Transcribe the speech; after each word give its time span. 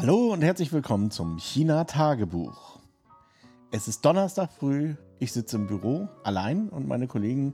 Hallo 0.00 0.32
und 0.32 0.42
herzlich 0.42 0.72
willkommen 0.72 1.10
zum 1.10 1.38
China-Tagebuch. 1.38 2.78
Es 3.72 3.88
ist 3.88 4.04
Donnerstag 4.04 4.52
früh, 4.52 4.94
ich 5.18 5.32
sitze 5.32 5.56
im 5.56 5.66
Büro 5.66 6.06
allein 6.22 6.68
und 6.68 6.86
meine 6.86 7.08
Kollegen 7.08 7.52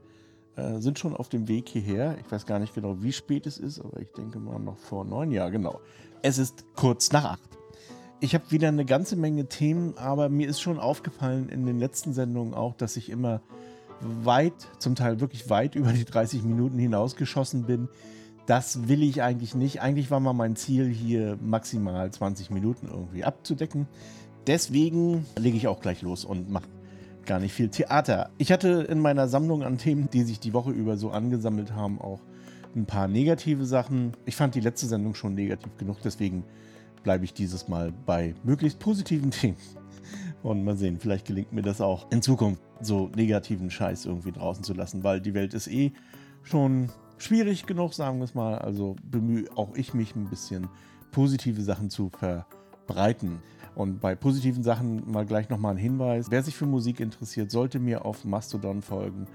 äh, 0.57 0.79
sind 0.79 0.99
schon 0.99 1.17
auf 1.17 1.31
dem 1.31 1.49
Weg 1.49 1.71
hierher. 1.71 2.19
Ich 2.21 2.31
weiß 2.31 2.45
gar 2.45 2.59
nicht 2.59 2.75
genau, 2.75 3.03
wie 3.03 3.13
spät 3.13 3.47
es 3.47 3.57
ist, 3.57 3.81
aber 3.81 3.99
ich 3.99 4.13
denke 4.13 4.41
mal 4.41 4.59
noch 4.59 4.77
vor 4.77 5.07
neun, 5.07 5.31
ja 5.31 5.49
genau. 5.49 5.81
Es 6.21 6.37
ist 6.37 6.67
kurz 6.77 7.13
nach 7.13 7.25
acht. 7.25 7.49
Ich 8.21 8.35
habe 8.35 8.51
wieder 8.51 8.69
eine 8.69 8.85
ganze 8.85 9.17
Menge 9.17 9.49
Themen, 9.49 9.97
aber 9.97 10.29
mir 10.29 10.47
ist 10.47 10.61
schon 10.61 10.79
aufgefallen 10.79 11.49
in 11.49 11.65
den 11.65 11.79
letzten 11.79 12.13
Sendungen 12.13 12.53
auch, 12.53 12.75
dass 12.75 12.99
ich 12.99 13.09
immer 13.09 13.41
weit, 14.03 14.69
zum 14.79 14.97
Teil 14.97 15.19
wirklich 15.19 15.49
weit 15.49 15.77
über 15.77 15.95
die 15.95 16.05
30 16.05 16.43
Minuten 16.43 16.79
hinausgeschossen 16.79 17.65
bin. 17.65 17.89
Das 18.47 18.89
will 18.89 19.03
ich 19.03 19.23
eigentlich 19.23 19.55
nicht. 19.55 19.81
Eigentlich 19.81 20.11
war 20.11 20.21
mal 20.21 20.35
mein 20.35 20.57
Ziel, 20.57 20.89
hier 20.89 21.39
maximal 21.41 22.11
20 22.11 22.51
Minuten 22.51 22.89
irgendwie 22.89 23.25
abzudecken. 23.25 23.87
Deswegen 24.47 25.25
lege 25.39 25.57
ich 25.57 25.67
auch 25.67 25.81
gleich 25.81 26.03
los 26.03 26.25
und 26.25 26.51
mache 26.51 26.69
gar 27.25 27.41
nicht 27.41 27.55
viel 27.55 27.69
Theater. 27.69 28.31
Ich 28.37 28.53
hatte 28.53 28.87
in 28.89 29.01
meiner 29.01 29.29
Sammlung 29.29 29.63
an 29.63 29.79
Themen, 29.79 30.11
die 30.13 30.23
sich 30.23 30.41
die 30.41 30.53
Woche 30.53 30.71
über 30.71 30.99
so 30.99 31.11
angesammelt 31.11 31.73
haben, 31.73 32.01
auch 32.01 32.21
ein 32.77 32.85
paar 32.85 33.09
negative 33.09 33.65
Sachen. 33.65 34.13
Ich 34.27 34.37
fand 34.37 34.55
die 34.55 34.61
letzte 34.61 34.87
Sendung 34.87 35.15
schon 35.15 35.35
negativ 35.35 35.77
genug, 35.79 35.99
deswegen 36.05 36.45
bleibe 37.03 37.25
ich 37.25 37.33
dieses 37.33 37.69
Mal 37.69 37.93
bei 38.05 38.35
möglichst 38.45 38.79
positiven 38.79 39.31
Themen. 39.31 39.57
Und 40.43 40.65
mal 40.65 40.77
sehen, 40.77 40.99
vielleicht 41.01 41.27
gelingt 41.27 41.53
mir 41.55 41.63
das 41.63 41.81
auch 41.81 42.11
in 42.11 42.21
Zukunft, 42.21 42.61
so 42.83 43.11
negativen 43.17 43.71
Scheiß 43.71 44.05
irgendwie 44.05 44.33
draußen 44.33 44.63
zu 44.63 44.75
lassen, 44.75 45.03
weil 45.03 45.23
die 45.23 45.33
Welt 45.33 45.55
ist 45.55 45.69
eh 45.69 45.93
schon 46.43 46.91
schwierig 47.19 47.67
genug, 47.67 47.95
sagen 47.95 48.19
wir 48.19 48.25
es 48.25 48.35
mal. 48.35 48.59
Also 48.59 48.97
bemühe 49.03 49.49
auch 49.57 49.75
ich 49.75 49.95
mich 49.95 50.15
ein 50.15 50.29
bisschen 50.29 50.69
positive 51.11 51.63
Sachen 51.63 51.91
zu 51.91 52.11
verbreiten. 52.11 53.41
Und 53.75 54.01
bei 54.01 54.15
positiven 54.15 54.63
Sachen 54.63 55.11
mal 55.11 55.27
gleich 55.27 55.49
nochmal 55.49 55.75
ein 55.75 55.79
Hinweis. 55.79 56.27
Wer 56.31 56.43
sich 56.43 56.55
für 56.55 56.67
Musik 56.67 57.01
interessiert, 57.01 57.51
sollte 57.51 57.79
mir 57.79 58.05
auf 58.05 58.25
Mastodon 58.25 58.83
folgen. 58.83 59.27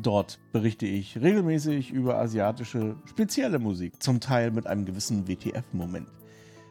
Dort 0.00 0.38
berichte 0.52 0.86
ich 0.86 1.20
regelmäßig 1.20 1.90
über 1.90 2.18
asiatische 2.18 2.96
spezielle 3.04 3.58
Musik, 3.58 4.02
zum 4.02 4.20
Teil 4.20 4.50
mit 4.50 4.66
einem 4.66 4.86
gewissen 4.86 5.28
WTF-Moment. 5.28 6.08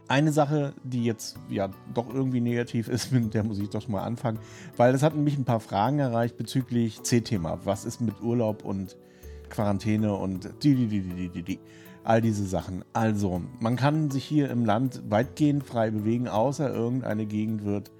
Eine 0.07 0.31
Sache, 0.31 0.73
die 0.83 1.05
jetzt 1.05 1.37
ja 1.47 1.69
doch 1.93 2.11
irgendwie 2.11 2.41
negativ 2.41 2.87
ist, 2.87 3.11
mit 3.13 3.33
der 3.33 3.43
muss 3.43 3.59
ich 3.59 3.69
doch 3.69 3.87
mal 3.87 4.01
anfangen, 4.01 4.39
weil 4.75 4.91
das 4.91 5.03
hat 5.03 5.15
mich 5.15 5.37
ein 5.37 5.45
paar 5.45 5.59
Fragen 5.59 5.99
erreicht 5.99 6.37
bezüglich 6.37 7.03
C-Thema. 7.03 7.59
Was 7.63 7.85
ist 7.85 8.01
mit 8.01 8.19
Urlaub 8.21 8.65
und 8.65 8.97
Quarantäne 9.51 10.13
und 10.15 10.49
die, 10.63 10.75
die, 10.75 10.87
die, 10.87 11.01
die, 11.01 11.29
die, 11.29 11.43
die. 11.43 11.59
All 12.03 12.19
diese 12.19 12.47
Sachen. 12.47 12.83
Also, 12.93 13.43
man 13.59 13.75
kann 13.75 14.09
sich 14.09 14.23
hier 14.23 14.49
im 14.49 14.65
Land 14.65 15.03
weitgehend 15.07 15.63
frei 15.63 15.91
bewegen, 15.91 16.27
außer 16.27 16.73
irgendeine 16.73 17.27
Gegend 17.27 17.63
wird 17.63 17.91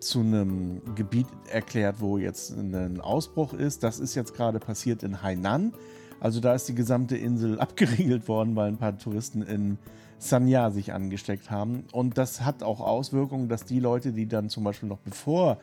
zu 0.00 0.20
einem 0.20 0.80
Gebiet 0.94 1.26
erklärt, 1.50 1.96
wo 2.00 2.16
jetzt 2.18 2.50
ein 2.50 3.00
Ausbruch 3.00 3.52
ist. 3.52 3.82
Das 3.82 4.00
ist 4.00 4.14
jetzt 4.14 4.34
gerade 4.34 4.58
passiert 4.58 5.02
in 5.02 5.22
Hainan. 5.22 5.74
Also 6.18 6.40
da 6.40 6.54
ist 6.54 6.68
die 6.68 6.74
gesamte 6.74 7.16
Insel 7.16 7.60
abgeriegelt 7.60 8.28
worden, 8.28 8.56
weil 8.56 8.68
ein 8.68 8.78
paar 8.78 8.98
Touristen 8.98 9.42
in 9.42 9.78
Sanya 10.18 10.70
sich 10.70 10.92
angesteckt 10.92 11.50
haben. 11.50 11.84
Und 11.92 12.16
das 12.16 12.42
hat 12.42 12.62
auch 12.62 12.80
Auswirkungen, 12.80 13.48
dass 13.48 13.64
die 13.64 13.80
Leute, 13.80 14.12
die 14.12 14.26
dann 14.26 14.48
zum 14.48 14.64
Beispiel 14.64 14.88
noch 14.88 14.98
bevor 14.98 15.58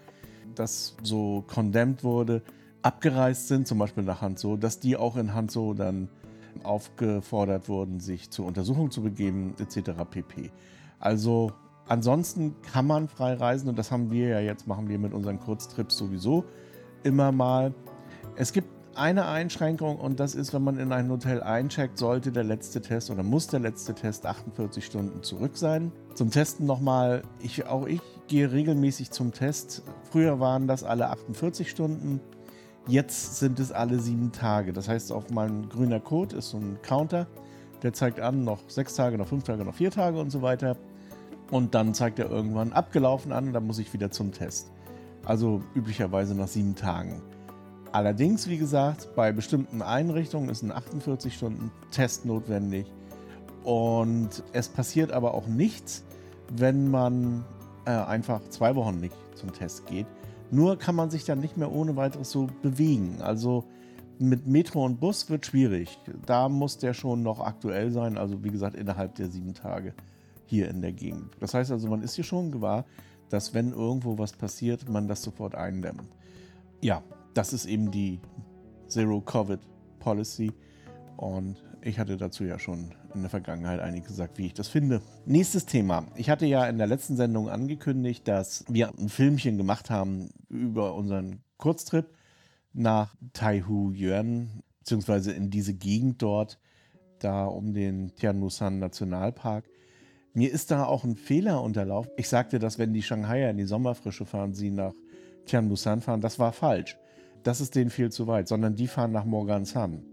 das 0.55 0.95
so 1.01 1.43
condemned 1.47 2.03
wurde, 2.03 2.41
abgereist 2.81 3.47
sind, 3.47 3.67
zum 3.67 3.77
Beispiel 3.77 4.03
nach 4.03 4.21
Hanzo, 4.21 4.57
dass 4.57 4.79
die 4.79 4.97
auch 4.97 5.17
in 5.17 5.33
Hanzo 5.33 5.73
dann 5.73 6.09
aufgefordert 6.63 7.69
wurden, 7.69 7.99
sich 7.99 8.29
zur 8.31 8.45
Untersuchung 8.45 8.91
zu 8.91 9.01
begeben, 9.01 9.55
etc. 9.59 9.91
pp. 10.09 10.51
Also 10.99 11.51
ansonsten 11.87 12.55
kann 12.61 12.87
man 12.87 13.07
frei 13.07 13.33
reisen 13.33 13.69
und 13.69 13.77
das 13.77 13.91
haben 13.91 14.11
wir 14.11 14.27
ja 14.29 14.39
jetzt, 14.39 14.67
machen 14.67 14.89
wir 14.89 14.99
mit 14.99 15.13
unseren 15.13 15.39
Kurztrips 15.39 15.97
sowieso 15.97 16.45
immer 17.03 17.31
mal. 17.31 17.73
Es 18.35 18.53
gibt 18.53 18.67
eine 18.95 19.27
Einschränkung 19.27 19.97
und 19.97 20.19
das 20.19 20.35
ist, 20.35 20.53
wenn 20.53 20.63
man 20.63 20.77
in 20.77 20.91
ein 20.91 21.09
Hotel 21.09 21.41
eincheckt, 21.41 21.97
sollte 21.97 22.31
der 22.31 22.43
letzte 22.43 22.81
Test 22.81 23.09
oder 23.09 23.23
muss 23.23 23.47
der 23.47 23.61
letzte 23.61 23.93
Test 23.93 24.25
48 24.25 24.85
Stunden 24.85 25.23
zurück 25.23 25.55
sein. 25.55 25.91
Zum 26.15 26.31
Testen 26.31 26.65
nochmal, 26.65 27.21
ich, 27.39 27.65
auch 27.65 27.87
ich 27.87 28.01
gehe 28.27 28.51
regelmäßig 28.51 29.11
zum 29.11 29.31
Test. 29.31 29.83
Früher 30.11 30.39
waren 30.39 30.67
das 30.67 30.83
alle 30.83 31.09
48 31.09 31.69
Stunden. 31.69 32.19
Jetzt 32.87 33.39
sind 33.39 33.59
es 33.59 33.71
alle 33.71 33.99
sieben 33.99 34.31
Tage. 34.31 34.73
Das 34.73 34.87
heißt, 34.87 35.11
auf 35.11 35.29
meinem 35.29 35.69
grüner 35.69 35.99
Code 35.99 36.37
ist 36.37 36.49
so 36.49 36.57
ein 36.57 36.79
Counter, 36.81 37.27
der 37.83 37.93
zeigt 37.93 38.19
an, 38.19 38.43
noch 38.43 38.59
sechs 38.67 38.95
Tage, 38.95 39.17
noch 39.17 39.27
fünf 39.27 39.43
Tage, 39.43 39.63
noch 39.63 39.75
vier 39.75 39.91
Tage 39.91 40.19
und 40.19 40.31
so 40.31 40.41
weiter. 40.41 40.75
Und 41.51 41.75
dann 41.75 41.93
zeigt 41.93 42.19
er 42.19 42.29
irgendwann 42.29 42.73
abgelaufen 42.73 43.31
an 43.31 43.47
und 43.47 43.53
dann 43.53 43.65
muss 43.65 43.79
ich 43.79 43.93
wieder 43.93 44.11
zum 44.11 44.31
Test. 44.31 44.71
Also 45.25 45.61
üblicherweise 45.75 46.35
nach 46.35 46.47
sieben 46.47 46.75
Tagen. 46.75 47.21
Allerdings, 47.91 48.47
wie 48.47 48.57
gesagt, 48.57 49.15
bei 49.15 49.31
bestimmten 49.31 49.81
Einrichtungen 49.81 50.49
ist 50.49 50.61
ein 50.61 50.71
48-Stunden-Test 50.71 52.25
notwendig. 52.25 52.85
Und 53.63 54.43
es 54.53 54.67
passiert 54.67 55.11
aber 55.11 55.33
auch 55.33 55.47
nichts, 55.47 56.03
wenn 56.55 56.89
man 56.89 57.45
äh, 57.85 57.91
einfach 57.91 58.41
zwei 58.49 58.75
Wochen 58.75 58.99
nicht 58.99 59.15
zum 59.35 59.51
Test 59.53 59.87
geht. 59.87 60.05
Nur 60.51 60.77
kann 60.77 60.95
man 60.95 61.09
sich 61.09 61.25
dann 61.25 61.39
nicht 61.39 61.57
mehr 61.57 61.71
ohne 61.71 61.95
weiteres 61.95 62.31
so 62.31 62.47
bewegen. 62.61 63.21
Also 63.21 63.65
mit 64.17 64.47
Metro 64.47 64.83
und 64.83 64.99
Bus 64.99 65.29
wird 65.29 65.45
schwierig. 65.45 65.99
Da 66.25 66.49
muss 66.49 66.77
der 66.77 66.93
schon 66.93 67.23
noch 67.23 67.39
aktuell 67.39 67.91
sein, 67.91 68.17
also 68.17 68.43
wie 68.43 68.49
gesagt 68.49 68.75
innerhalb 68.75 69.15
der 69.15 69.29
sieben 69.29 69.53
Tage 69.53 69.93
hier 70.45 70.69
in 70.69 70.81
der 70.81 70.91
Gegend. 70.91 71.37
Das 71.39 71.53
heißt 71.53 71.71
also, 71.71 71.87
man 71.87 72.01
ist 72.01 72.15
hier 72.15 72.23
schon 72.23 72.51
gewahr, 72.51 72.85
dass 73.29 73.53
wenn 73.53 73.71
irgendwo 73.71 74.17
was 74.17 74.33
passiert, 74.33 74.89
man 74.89 75.07
das 75.07 75.21
sofort 75.21 75.55
eindämmt. 75.55 76.03
Ja, 76.81 77.03
das 77.33 77.53
ist 77.53 77.65
eben 77.65 77.91
die 77.91 78.19
Zero 78.87 79.21
Covid 79.21 79.59
Policy 79.99 80.51
und 81.17 81.63
ich 81.81 81.99
hatte 81.99 82.17
dazu 82.17 82.43
ja 82.43 82.59
schon 82.59 82.93
in 83.13 83.21
der 83.21 83.29
Vergangenheit 83.29 83.79
eigentlich 83.79 84.05
gesagt, 84.05 84.37
wie 84.37 84.45
ich 84.45 84.53
das 84.53 84.67
finde. 84.67 85.01
Nächstes 85.25 85.65
Thema. 85.65 86.05
Ich 86.15 86.29
hatte 86.29 86.45
ja 86.45 86.67
in 86.67 86.77
der 86.77 86.87
letzten 86.87 87.15
Sendung 87.15 87.49
angekündigt, 87.49 88.27
dass 88.27 88.65
wir 88.67 88.91
ein 88.97 89.09
Filmchen 89.09 89.57
gemacht 89.57 89.89
haben 89.89 90.29
über 90.49 90.95
unseren 90.95 91.41
Kurztrip 91.57 92.07
nach 92.73 93.15
Taihu 93.33 93.91
Yuan, 93.91 94.63
beziehungsweise 94.79 95.31
in 95.31 95.49
diese 95.49 95.73
Gegend 95.73 96.21
dort, 96.21 96.59
da 97.19 97.45
um 97.45 97.73
den 97.73 98.15
Tianmusan 98.15 98.79
Nationalpark. 98.79 99.65
Mir 100.33 100.51
ist 100.51 100.71
da 100.71 100.85
auch 100.85 101.03
ein 101.03 101.15
Fehler 101.15 101.61
unterlaufen. 101.63 102.11
Ich 102.17 102.29
sagte, 102.29 102.59
dass 102.59 102.77
wenn 102.77 102.93
die 102.93 103.01
Shanghaier 103.01 103.49
in 103.49 103.57
die 103.57 103.65
Sommerfrische 103.65 104.25
fahren, 104.25 104.53
sie 104.53 104.69
nach 104.69 104.93
Tianmusan 105.45 106.01
fahren. 106.01 106.21
Das 106.21 106.39
war 106.39 106.53
falsch. 106.53 106.97
Das 107.43 107.61
ist 107.61 107.75
denen 107.75 107.89
viel 107.89 108.11
zu 108.11 108.27
weit, 108.27 108.47
sondern 108.47 108.75
die 108.75 108.87
fahren 108.87 109.11
nach 109.11 109.25
Morgansan. 109.25 110.03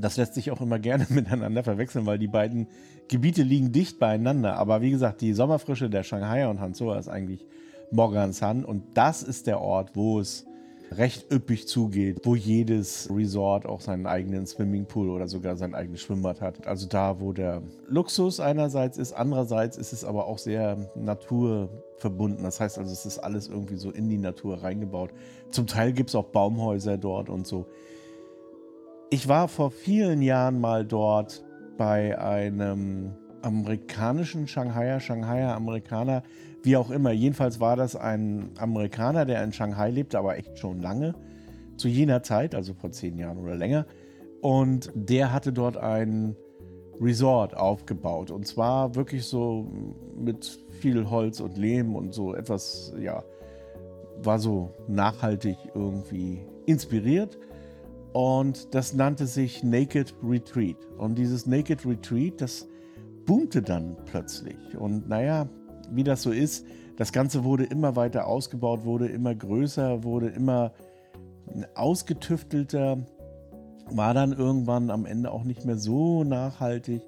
Das 0.00 0.16
lässt 0.16 0.34
sich 0.34 0.50
auch 0.50 0.60
immer 0.60 0.78
gerne 0.78 1.06
miteinander 1.10 1.62
verwechseln, 1.62 2.06
weil 2.06 2.18
die 2.18 2.28
beiden 2.28 2.66
Gebiete 3.08 3.42
liegen 3.42 3.72
dicht 3.72 3.98
beieinander. 3.98 4.56
Aber 4.56 4.80
wie 4.82 4.90
gesagt, 4.90 5.20
die 5.20 5.32
Sommerfrische 5.32 5.90
der 5.90 6.02
Shanghai 6.02 6.48
und 6.48 6.60
Hanzhou 6.60 6.92
ist 6.92 7.08
eigentlich 7.08 7.44
Morgansan 7.90 8.64
und 8.64 8.84
das 8.94 9.22
ist 9.22 9.46
der 9.46 9.60
Ort, 9.60 9.96
wo 9.96 10.20
es 10.20 10.46
recht 10.92 11.30
üppig 11.32 11.68
zugeht, 11.68 12.20
wo 12.24 12.34
jedes 12.34 13.08
Resort 13.10 13.66
auch 13.66 13.80
seinen 13.80 14.06
eigenen 14.06 14.46
Swimmingpool 14.46 15.08
oder 15.10 15.28
sogar 15.28 15.56
sein 15.56 15.74
eigenes 15.74 16.00
Schwimmbad 16.00 16.40
hat. 16.40 16.66
Also 16.66 16.88
da, 16.88 17.20
wo 17.20 17.32
der 17.32 17.62
Luxus 17.86 18.40
einerseits 18.40 18.98
ist, 18.98 19.12
andererseits 19.12 19.76
ist 19.76 19.92
es 19.92 20.04
aber 20.04 20.26
auch 20.26 20.38
sehr 20.38 20.90
naturverbunden. 20.96 22.42
Das 22.42 22.58
heißt 22.60 22.78
also, 22.78 22.92
es 22.92 23.06
ist 23.06 23.18
alles 23.18 23.48
irgendwie 23.48 23.76
so 23.76 23.90
in 23.90 24.08
die 24.08 24.18
Natur 24.18 24.62
reingebaut. 24.62 25.10
Zum 25.50 25.66
Teil 25.66 25.92
gibt 25.92 26.10
es 26.10 26.16
auch 26.16 26.26
Baumhäuser 26.26 26.98
dort 26.98 27.28
und 27.28 27.46
so. 27.46 27.66
Ich 29.12 29.26
war 29.26 29.48
vor 29.48 29.72
vielen 29.72 30.22
Jahren 30.22 30.60
mal 30.60 30.86
dort 30.86 31.44
bei 31.76 32.16
einem 32.16 33.10
amerikanischen 33.42 34.46
Shanghaier, 34.46 35.00
Shanghaier 35.00 35.52
Amerikaner, 35.56 36.22
wie 36.62 36.76
auch 36.76 36.90
immer. 36.90 37.10
Jedenfalls 37.10 37.58
war 37.58 37.74
das 37.74 37.96
ein 37.96 38.52
Amerikaner, 38.56 39.24
der 39.24 39.42
in 39.42 39.52
Shanghai 39.52 39.90
lebte, 39.90 40.16
aber 40.16 40.38
echt 40.38 40.56
schon 40.60 40.80
lange, 40.80 41.16
zu 41.76 41.88
jener 41.88 42.22
Zeit, 42.22 42.54
also 42.54 42.72
vor 42.72 42.92
zehn 42.92 43.18
Jahren 43.18 43.38
oder 43.38 43.56
länger. 43.56 43.84
Und 44.42 44.92
der 44.94 45.32
hatte 45.32 45.52
dort 45.52 45.76
ein 45.76 46.36
Resort 47.00 47.56
aufgebaut. 47.56 48.30
Und 48.30 48.46
zwar 48.46 48.94
wirklich 48.94 49.24
so 49.24 49.66
mit 50.16 50.60
viel 50.70 51.10
Holz 51.10 51.40
und 51.40 51.58
Lehm 51.58 51.96
und 51.96 52.14
so 52.14 52.32
etwas, 52.32 52.94
ja, 53.00 53.24
war 54.22 54.38
so 54.38 54.70
nachhaltig 54.86 55.56
irgendwie 55.74 56.46
inspiriert. 56.66 57.36
Und 58.12 58.74
das 58.74 58.92
nannte 58.92 59.26
sich 59.26 59.62
Naked 59.62 60.14
Retreat. 60.22 60.76
Und 60.98 61.16
dieses 61.16 61.46
Naked 61.46 61.86
Retreat, 61.86 62.40
das 62.40 62.66
boomte 63.24 63.62
dann 63.62 63.96
plötzlich. 64.06 64.76
Und 64.76 65.08
naja, 65.08 65.48
wie 65.90 66.04
das 66.04 66.22
so 66.22 66.32
ist, 66.32 66.66
das 66.96 67.12
Ganze 67.12 67.44
wurde 67.44 67.64
immer 67.64 67.96
weiter 67.96 68.26
ausgebaut, 68.26 68.84
wurde 68.84 69.06
immer 69.06 69.34
größer, 69.34 70.04
wurde 70.04 70.28
immer 70.28 70.72
ausgetüftelter, 71.74 72.98
war 73.90 74.14
dann 74.14 74.32
irgendwann 74.32 74.90
am 74.90 75.06
Ende 75.06 75.30
auch 75.30 75.44
nicht 75.44 75.64
mehr 75.64 75.76
so 75.76 76.24
nachhaltig. 76.24 77.02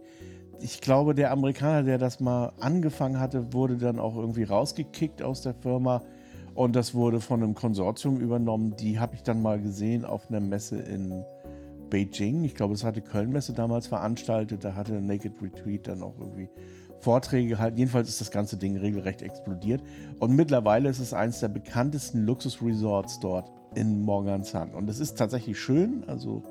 ich 0.60 0.80
glaube, 0.80 1.14
der 1.14 1.32
Amerikaner, 1.32 1.82
der 1.82 1.98
das 1.98 2.20
mal 2.20 2.52
angefangen 2.60 3.18
hatte, 3.18 3.52
wurde 3.52 3.76
dann 3.76 3.98
auch 3.98 4.16
irgendwie 4.16 4.44
rausgekickt 4.44 5.22
aus 5.22 5.42
der 5.42 5.54
Firma. 5.54 6.02
Und 6.54 6.76
das 6.76 6.94
wurde 6.94 7.20
von 7.20 7.42
einem 7.42 7.54
Konsortium 7.54 8.18
übernommen. 8.18 8.76
Die 8.76 8.98
habe 8.98 9.14
ich 9.14 9.22
dann 9.22 9.40
mal 9.42 9.60
gesehen 9.60 10.04
auf 10.04 10.28
einer 10.28 10.40
Messe 10.40 10.78
in 10.78 11.24
Beijing. 11.88 12.44
Ich 12.44 12.54
glaube, 12.54 12.74
es 12.74 12.84
hatte 12.84 13.00
Köln-Messe 13.00 13.52
damals 13.52 13.86
veranstaltet. 13.86 14.64
Da 14.64 14.74
hatte 14.74 15.00
Naked 15.00 15.40
Retreat 15.42 15.88
dann 15.88 16.02
auch 16.02 16.18
irgendwie 16.18 16.48
Vorträge 17.00 17.48
gehalten. 17.48 17.78
Jedenfalls 17.78 18.08
ist 18.08 18.20
das 18.20 18.30
ganze 18.30 18.56
Ding 18.56 18.76
regelrecht 18.76 19.22
explodiert. 19.22 19.82
Und 20.18 20.36
mittlerweile 20.36 20.88
ist 20.88 21.00
es 21.00 21.12
eines 21.12 21.40
der 21.40 21.48
bekanntesten 21.48 22.24
Luxusresorts 22.24 23.20
dort 23.20 23.50
in 23.74 24.02
Morgansan. 24.02 24.74
Und 24.74 24.88
es 24.88 25.00
ist 25.00 25.18
tatsächlich 25.18 25.58
schön. 25.58 26.04
Also 26.06 26.42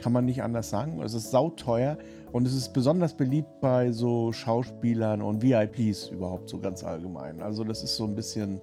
kann 0.00 0.12
man 0.12 0.24
nicht 0.24 0.42
anders 0.42 0.70
sagen. 0.70 1.00
Es 1.02 1.14
ist 1.14 1.30
sauteuer 1.30 1.98
und 2.32 2.46
es 2.46 2.54
ist 2.54 2.72
besonders 2.72 3.14
beliebt 3.14 3.60
bei 3.60 3.92
so 3.92 4.32
Schauspielern 4.32 5.22
und 5.22 5.42
VIPs 5.42 6.08
überhaupt 6.08 6.48
so 6.48 6.58
ganz 6.58 6.84
allgemein. 6.84 7.42
Also 7.42 7.64
das 7.64 7.82
ist 7.82 7.96
so 7.96 8.04
ein 8.04 8.14
bisschen 8.14 8.60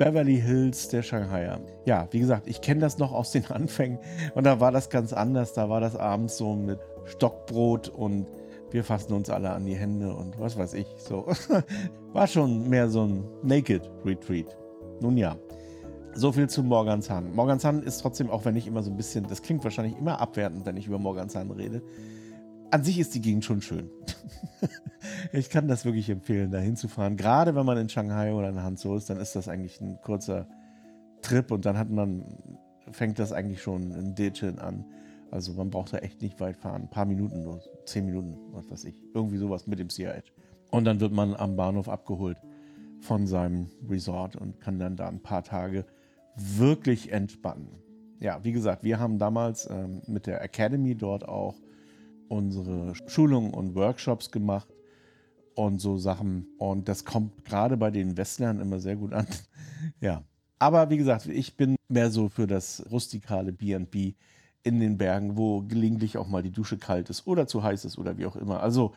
Beverly 0.00 0.40
Hills 0.40 0.88
der 0.88 1.02
Shanghaier. 1.02 1.60
Ja, 1.84 2.08
wie 2.10 2.20
gesagt, 2.20 2.46
ich 2.46 2.62
kenne 2.62 2.80
das 2.80 2.96
noch 2.96 3.12
aus 3.12 3.32
den 3.32 3.44
Anfängen 3.50 3.98
und 4.34 4.44
da 4.44 4.58
war 4.58 4.72
das 4.72 4.88
ganz 4.88 5.12
anders. 5.12 5.52
Da 5.52 5.68
war 5.68 5.82
das 5.82 5.94
abends 5.94 6.38
so 6.38 6.54
mit 6.54 6.78
Stockbrot 7.04 7.90
und 7.90 8.26
wir 8.70 8.82
fassen 8.82 9.12
uns 9.12 9.28
alle 9.28 9.50
an 9.50 9.66
die 9.66 9.74
Hände 9.74 10.14
und 10.14 10.40
was 10.40 10.56
weiß 10.56 10.72
ich. 10.72 10.86
So 10.96 11.26
war 12.14 12.26
schon 12.26 12.70
mehr 12.70 12.88
so 12.88 13.02
ein 13.02 13.24
Naked 13.42 13.90
Retreat. 14.02 14.56
Nun 15.02 15.18
ja, 15.18 15.36
so 16.14 16.32
viel 16.32 16.48
zu 16.48 16.62
Morganzahn. 16.62 17.34
Morganzahn 17.34 17.82
ist 17.82 17.98
trotzdem, 17.98 18.30
auch 18.30 18.46
wenn 18.46 18.56
ich 18.56 18.66
immer 18.66 18.82
so 18.82 18.90
ein 18.90 18.96
bisschen, 18.96 19.26
das 19.28 19.42
klingt 19.42 19.62
wahrscheinlich 19.64 19.98
immer 19.98 20.18
abwertend, 20.18 20.64
wenn 20.64 20.78
ich 20.78 20.86
über 20.86 20.98
Morganzahn 20.98 21.50
rede. 21.50 21.82
An 22.70 22.84
sich 22.84 22.98
ist 22.98 23.14
die 23.14 23.20
Gegend 23.20 23.44
schon 23.44 23.62
schön. 23.62 23.90
ich 25.32 25.50
kann 25.50 25.66
das 25.66 25.84
wirklich 25.84 26.08
empfehlen, 26.08 26.50
da 26.50 26.58
hinzufahren. 26.58 27.16
Gerade 27.16 27.54
wenn 27.54 27.66
man 27.66 27.78
in 27.78 27.88
Shanghai 27.88 28.32
oder 28.32 28.48
in 28.48 28.62
Hangzhou 28.62 28.96
ist, 28.96 29.10
dann 29.10 29.18
ist 29.18 29.34
das 29.34 29.48
eigentlich 29.48 29.80
ein 29.80 29.98
kurzer 30.02 30.46
Trip 31.22 31.50
und 31.50 31.64
dann 31.64 31.76
hat 31.76 31.90
man, 31.90 32.24
fängt 32.90 33.18
das 33.18 33.32
eigentlich 33.32 33.62
schon 33.62 33.90
in 33.92 34.14
Dechen 34.14 34.58
an. 34.58 34.84
Also 35.30 35.52
man 35.52 35.70
braucht 35.70 35.92
da 35.92 35.98
echt 35.98 36.22
nicht 36.22 36.40
weit 36.40 36.56
fahren. 36.56 36.82
Ein 36.82 36.90
paar 36.90 37.06
Minuten 37.06 37.42
nur, 37.42 37.60
zehn 37.86 38.06
Minuten, 38.06 38.36
was 38.52 38.70
weiß 38.70 38.84
ich. 38.84 38.94
Irgendwie 39.14 39.38
sowas 39.38 39.66
mit 39.66 39.78
dem 39.78 39.88
CRH. 39.88 40.22
Und 40.70 40.84
dann 40.84 41.00
wird 41.00 41.12
man 41.12 41.34
am 41.34 41.56
Bahnhof 41.56 41.88
abgeholt 41.88 42.38
von 43.00 43.26
seinem 43.26 43.68
Resort 43.88 44.36
und 44.36 44.60
kann 44.60 44.78
dann 44.78 44.96
da 44.96 45.08
ein 45.08 45.20
paar 45.20 45.42
Tage 45.42 45.86
wirklich 46.36 47.12
entspannen. 47.12 47.68
Ja, 48.20 48.42
wie 48.44 48.52
gesagt, 48.52 48.84
wir 48.84 48.98
haben 48.98 49.18
damals 49.18 49.68
ähm, 49.70 50.02
mit 50.06 50.26
der 50.26 50.42
Academy 50.42 50.94
dort 50.94 51.26
auch 51.28 51.54
unsere 52.30 52.94
Schulungen 53.06 53.52
und 53.52 53.74
Workshops 53.74 54.30
gemacht 54.30 54.68
und 55.54 55.80
so 55.80 55.98
Sachen. 55.98 56.46
Und 56.58 56.88
das 56.88 57.04
kommt 57.04 57.44
gerade 57.44 57.76
bei 57.76 57.90
den 57.90 58.16
Westlern 58.16 58.60
immer 58.60 58.78
sehr 58.78 58.96
gut 58.96 59.12
an. 59.12 59.26
ja. 60.00 60.22
Aber 60.58 60.90
wie 60.90 60.96
gesagt, 60.96 61.26
ich 61.26 61.56
bin 61.56 61.76
mehr 61.88 62.10
so 62.10 62.28
für 62.28 62.46
das 62.46 62.84
rustikale 62.90 63.52
BB 63.52 64.14
in 64.62 64.78
den 64.78 64.98
Bergen, 64.98 65.36
wo 65.36 65.62
gelegentlich 65.62 66.18
auch 66.18 66.28
mal 66.28 66.42
die 66.42 66.52
Dusche 66.52 66.76
kalt 66.76 67.10
ist 67.10 67.26
oder 67.26 67.46
zu 67.46 67.62
heiß 67.62 67.84
ist 67.84 67.98
oder 67.98 68.18
wie 68.18 68.26
auch 68.26 68.36
immer. 68.36 68.62
Also, 68.62 68.94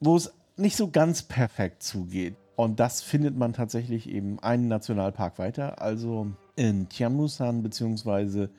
wo 0.00 0.16
es 0.16 0.32
nicht 0.56 0.76
so 0.76 0.88
ganz 0.88 1.22
perfekt 1.22 1.82
zugeht. 1.82 2.36
Und 2.56 2.78
das 2.78 3.02
findet 3.02 3.36
man 3.36 3.54
tatsächlich 3.54 4.08
eben 4.08 4.38
einen 4.40 4.68
Nationalpark 4.68 5.38
weiter. 5.38 5.80
Also 5.80 6.28
in 6.54 6.88
Tianmusan, 6.88 7.62
beziehungsweise 7.62 8.50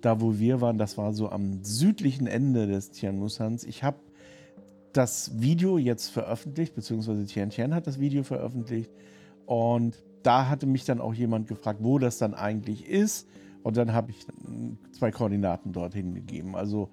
da, 0.00 0.20
wo 0.20 0.38
wir 0.38 0.60
waren, 0.60 0.78
das 0.78 0.96
war 0.96 1.12
so 1.12 1.30
am 1.30 1.64
südlichen 1.64 2.26
Ende 2.26 2.66
des 2.66 2.90
Tianmusans. 2.90 3.64
Ich 3.64 3.82
habe 3.82 3.98
das 4.92 5.40
Video 5.40 5.78
jetzt 5.78 6.08
veröffentlicht, 6.08 6.74
beziehungsweise 6.74 7.26
Tian 7.26 7.50
Tian 7.50 7.74
hat 7.74 7.86
das 7.86 8.00
Video 8.00 8.22
veröffentlicht. 8.22 8.90
Und 9.46 10.02
da 10.22 10.48
hatte 10.48 10.66
mich 10.66 10.84
dann 10.84 11.00
auch 11.00 11.14
jemand 11.14 11.48
gefragt, 11.48 11.80
wo 11.82 11.98
das 11.98 12.18
dann 12.18 12.34
eigentlich 12.34 12.86
ist. 12.86 13.28
Und 13.62 13.76
dann 13.76 13.92
habe 13.92 14.10
ich 14.10 14.26
zwei 14.92 15.10
Koordinaten 15.10 15.72
dorthin 15.72 16.14
gegeben. 16.14 16.54
Also 16.54 16.90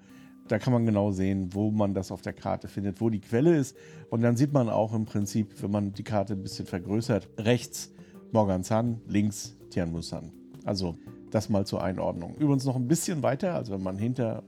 da 0.48 0.58
kann 0.58 0.72
man 0.72 0.86
genau 0.86 1.10
sehen, 1.10 1.50
wo 1.52 1.70
man 1.70 1.94
das 1.94 2.12
auf 2.12 2.22
der 2.22 2.32
Karte 2.32 2.68
findet, 2.68 3.00
wo 3.00 3.10
die 3.10 3.20
Quelle 3.20 3.56
ist. 3.56 3.76
Und 4.10 4.22
dann 4.22 4.36
sieht 4.36 4.52
man 4.52 4.68
auch 4.68 4.94
im 4.94 5.04
Prinzip, 5.04 5.62
wenn 5.62 5.70
man 5.70 5.92
die 5.92 6.04
Karte 6.04 6.34
ein 6.34 6.42
bisschen 6.42 6.66
vergrößert, 6.66 7.28
rechts 7.38 7.92
Morgansan, 8.32 9.00
links 9.06 9.56
Tianmusan. 9.70 10.32
Also 10.66 10.98
das 11.30 11.48
mal 11.48 11.64
zur 11.64 11.82
Einordnung. 11.82 12.34
Übrigens 12.38 12.64
noch 12.64 12.76
ein 12.76 12.88
bisschen 12.88 13.22
weiter, 13.22 13.54
also 13.54 13.72
wenn 13.72 13.82
man 13.82 13.96
hinter 13.96 14.42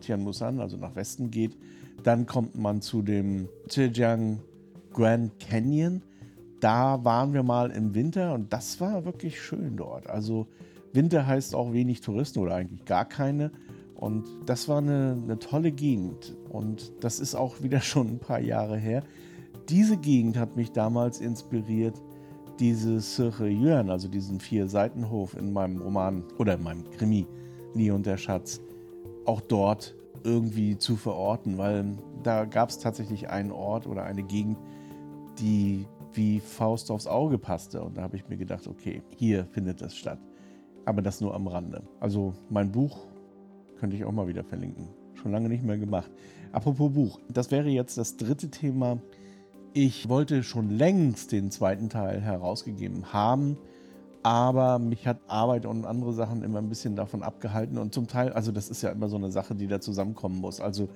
Tianmusan, 0.00 0.60
also 0.60 0.76
nach 0.76 0.94
Westen 0.94 1.30
geht, 1.30 1.56
dann 2.02 2.26
kommt 2.26 2.56
man 2.56 2.80
zu 2.80 3.02
dem 3.02 3.48
Zhejiang 3.68 4.40
Grand 4.92 5.38
Canyon. 5.40 6.02
Da 6.60 7.04
waren 7.04 7.32
wir 7.32 7.42
mal 7.42 7.70
im 7.70 7.94
Winter 7.94 8.34
und 8.34 8.52
das 8.52 8.80
war 8.80 9.04
wirklich 9.04 9.40
schön 9.40 9.76
dort. 9.76 10.08
Also 10.08 10.46
Winter 10.92 11.26
heißt 11.26 11.54
auch 11.54 11.72
wenig 11.72 12.00
Touristen 12.00 12.40
oder 12.40 12.54
eigentlich 12.54 12.84
gar 12.84 13.04
keine. 13.04 13.50
Und 13.94 14.24
das 14.46 14.68
war 14.68 14.78
eine, 14.78 15.16
eine 15.22 15.38
tolle 15.38 15.72
Gegend. 15.72 16.36
Und 16.50 16.92
das 17.00 17.20
ist 17.20 17.34
auch 17.34 17.62
wieder 17.62 17.80
schon 17.82 18.08
ein 18.08 18.18
paar 18.18 18.40
Jahre 18.40 18.76
her. 18.76 19.02
Diese 19.68 19.96
Gegend 19.96 20.36
hat 20.36 20.56
mich 20.56 20.72
damals 20.72 21.20
inspiriert, 21.20 22.00
diese 22.62 23.00
Sirche 23.00 23.48
Yuan, 23.48 23.90
also 23.90 24.06
diesen 24.06 24.38
Vier-Seitenhof 24.38 25.36
in 25.36 25.52
meinem 25.52 25.82
Roman 25.82 26.22
oder 26.38 26.54
in 26.54 26.62
meinem 26.62 26.88
Krimi 26.90 27.26
Nie 27.74 27.90
und 27.90 28.06
der 28.06 28.16
Schatz, 28.16 28.60
auch 29.24 29.40
dort 29.40 29.96
irgendwie 30.22 30.78
zu 30.78 30.94
verorten, 30.94 31.58
weil 31.58 31.98
da 32.22 32.44
gab 32.44 32.68
es 32.68 32.78
tatsächlich 32.78 33.28
einen 33.30 33.50
Ort 33.50 33.88
oder 33.88 34.04
eine 34.04 34.22
Gegend, 34.22 34.58
die 35.40 35.86
wie 36.12 36.38
Faust 36.38 36.92
aufs 36.92 37.08
Auge 37.08 37.36
passte. 37.36 37.82
Und 37.82 37.96
da 37.96 38.02
habe 38.02 38.14
ich 38.14 38.28
mir 38.28 38.36
gedacht, 38.36 38.68
okay, 38.68 39.02
hier 39.16 39.44
findet 39.46 39.82
das 39.82 39.96
statt. 39.96 40.20
Aber 40.84 41.02
das 41.02 41.20
nur 41.20 41.34
am 41.34 41.48
Rande. 41.48 41.82
Also 41.98 42.32
mein 42.48 42.70
Buch 42.70 43.06
könnte 43.80 43.96
ich 43.96 44.04
auch 44.04 44.12
mal 44.12 44.28
wieder 44.28 44.44
verlinken. 44.44 44.86
Schon 45.14 45.32
lange 45.32 45.48
nicht 45.48 45.64
mehr 45.64 45.78
gemacht. 45.78 46.12
Apropos 46.52 46.92
Buch, 46.92 47.18
das 47.28 47.50
wäre 47.50 47.70
jetzt 47.70 47.98
das 47.98 48.16
dritte 48.16 48.50
Thema 48.50 48.98
ich 49.74 50.08
wollte 50.08 50.42
schon 50.42 50.70
längst 50.70 51.32
den 51.32 51.50
zweiten 51.50 51.88
Teil 51.88 52.20
herausgegeben 52.20 53.12
haben, 53.12 53.56
aber 54.22 54.78
mich 54.78 55.06
hat 55.06 55.18
Arbeit 55.26 55.66
und 55.66 55.84
andere 55.84 56.12
Sachen 56.12 56.42
immer 56.42 56.58
ein 56.58 56.68
bisschen 56.68 56.94
davon 56.94 57.22
abgehalten 57.22 57.78
und 57.78 57.92
zum 57.92 58.06
Teil, 58.06 58.32
also 58.32 58.52
das 58.52 58.68
ist 58.68 58.82
ja 58.82 58.90
immer 58.90 59.08
so 59.08 59.16
eine 59.16 59.32
Sache, 59.32 59.54
die 59.54 59.66
da 59.66 59.80
zusammenkommen 59.80 60.40
muss. 60.40 60.60
Also 60.60 60.88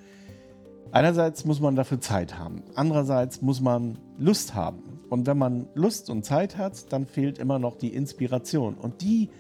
einerseits 0.93 1.45
muss 1.45 1.61
man 1.61 1.75
dafür 1.75 2.01
Zeit 2.01 2.39
haben, 2.39 2.63
andererseits 2.75 3.43
muss 3.43 3.61
man 3.61 3.99
Lust 4.19 4.55
haben. 4.55 4.83
Und 5.09 5.27
wenn 5.27 5.39
man 5.39 5.69
Lust 5.75 6.11
und 6.11 6.25
Zeit 6.25 6.57
hat, 6.57 6.93
dann 6.93 7.07
fehlt 7.07 7.39
immer 7.39 7.59
noch 7.59 7.77
die 7.77 7.95
Inspiration 7.95 8.75
und 8.75 9.03
die 9.03 9.31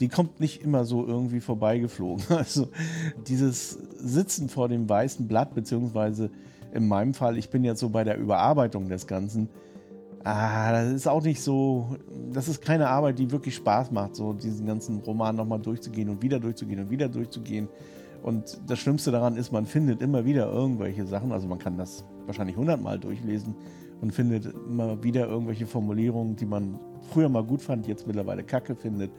die 0.00 0.08
kommt 0.08 0.38
nicht 0.38 0.62
immer 0.62 0.84
so 0.84 1.04
irgendwie 1.04 1.40
vorbeigeflogen. 1.40 2.24
Also 2.36 2.68
dieses 3.26 3.72
Sitzen 3.98 4.48
vor 4.48 4.68
dem 4.68 4.88
weißen 4.88 5.26
Blatt, 5.26 5.54
beziehungsweise 5.54 6.30
in 6.76 6.86
meinem 6.86 7.14
Fall, 7.14 7.38
ich 7.38 7.50
bin 7.50 7.64
jetzt 7.64 7.80
so 7.80 7.88
bei 7.88 8.04
der 8.04 8.18
Überarbeitung 8.18 8.88
des 8.88 9.06
Ganzen. 9.06 9.48
Ah, 10.22 10.72
das 10.72 10.92
ist 10.92 11.08
auch 11.08 11.22
nicht 11.22 11.40
so, 11.40 11.96
das 12.32 12.48
ist 12.48 12.60
keine 12.60 12.88
Arbeit, 12.88 13.18
die 13.18 13.30
wirklich 13.30 13.54
Spaß 13.54 13.92
macht, 13.92 14.16
so 14.16 14.32
diesen 14.32 14.66
ganzen 14.66 14.98
Roman 14.98 15.36
nochmal 15.36 15.60
durchzugehen 15.60 16.08
und 16.08 16.22
wieder 16.22 16.40
durchzugehen 16.40 16.80
und 16.80 16.90
wieder 16.90 17.08
durchzugehen. 17.08 17.68
Und 18.22 18.60
das 18.66 18.80
Schlimmste 18.80 19.12
daran 19.12 19.36
ist, 19.36 19.52
man 19.52 19.66
findet 19.66 20.02
immer 20.02 20.24
wieder 20.24 20.50
irgendwelche 20.50 21.06
Sachen, 21.06 21.30
also 21.30 21.46
man 21.46 21.58
kann 21.58 21.78
das 21.78 22.04
wahrscheinlich 22.26 22.56
hundertmal 22.56 22.98
durchlesen 22.98 23.54
und 24.00 24.12
findet 24.12 24.52
immer 24.68 25.02
wieder 25.02 25.28
irgendwelche 25.28 25.66
Formulierungen, 25.66 26.36
die 26.36 26.46
man 26.46 26.78
früher 27.12 27.28
mal 27.28 27.44
gut 27.44 27.62
fand, 27.62 27.86
jetzt 27.86 28.06
mittlerweile 28.06 28.42
kacke 28.42 28.74
findet 28.74 29.12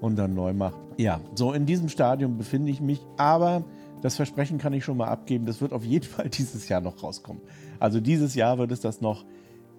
und 0.00 0.16
dann 0.16 0.34
neu 0.34 0.52
macht. 0.52 0.76
Ja, 0.98 1.20
so 1.34 1.52
in 1.52 1.66
diesem 1.66 1.88
Stadium 1.88 2.36
befinde 2.36 2.70
ich 2.70 2.80
mich, 2.80 3.00
aber 3.16 3.64
das 4.04 4.16
Versprechen 4.16 4.58
kann 4.58 4.74
ich 4.74 4.84
schon 4.84 4.98
mal 4.98 5.08
abgeben, 5.08 5.46
das 5.46 5.62
wird 5.62 5.72
auf 5.72 5.82
jeden 5.82 6.04
Fall 6.04 6.28
dieses 6.28 6.68
Jahr 6.68 6.82
noch 6.82 7.02
rauskommen. 7.02 7.40
Also 7.80 8.00
dieses 8.00 8.34
Jahr 8.34 8.58
wird 8.58 8.70
es 8.70 8.80
das 8.80 9.00
noch 9.00 9.24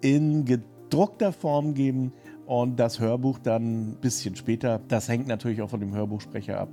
in 0.00 0.44
gedruckter 0.44 1.32
Form 1.32 1.74
geben 1.74 2.12
und 2.44 2.80
das 2.80 2.98
Hörbuch 2.98 3.38
dann 3.38 3.90
ein 3.90 3.96
bisschen 4.00 4.34
später. 4.34 4.80
Das 4.88 5.08
hängt 5.08 5.28
natürlich 5.28 5.62
auch 5.62 5.70
von 5.70 5.78
dem 5.78 5.94
Hörbuchsprecher 5.94 6.58
ab, 6.58 6.70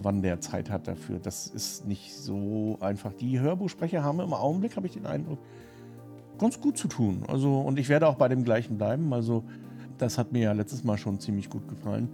wann 0.00 0.22
der 0.22 0.40
Zeit 0.40 0.70
hat 0.70 0.86
dafür. 0.86 1.18
Das 1.18 1.48
ist 1.48 1.88
nicht 1.88 2.14
so 2.14 2.78
einfach. 2.80 3.12
Die 3.14 3.40
Hörbuchsprecher 3.40 4.04
haben 4.04 4.20
im 4.20 4.32
Augenblick, 4.32 4.76
habe 4.76 4.86
ich 4.86 4.92
den 4.92 5.06
Eindruck, 5.06 5.40
ganz 6.38 6.60
gut 6.60 6.78
zu 6.78 6.86
tun. 6.86 7.24
Also, 7.26 7.62
und 7.62 7.80
ich 7.80 7.88
werde 7.88 8.06
auch 8.06 8.14
bei 8.14 8.28
dem 8.28 8.44
gleichen 8.44 8.78
bleiben. 8.78 9.12
Also, 9.12 9.42
das 9.98 10.18
hat 10.18 10.30
mir 10.30 10.42
ja 10.42 10.52
letztes 10.52 10.84
Mal 10.84 10.98
schon 10.98 11.18
ziemlich 11.18 11.50
gut 11.50 11.66
gefallen. 11.66 12.08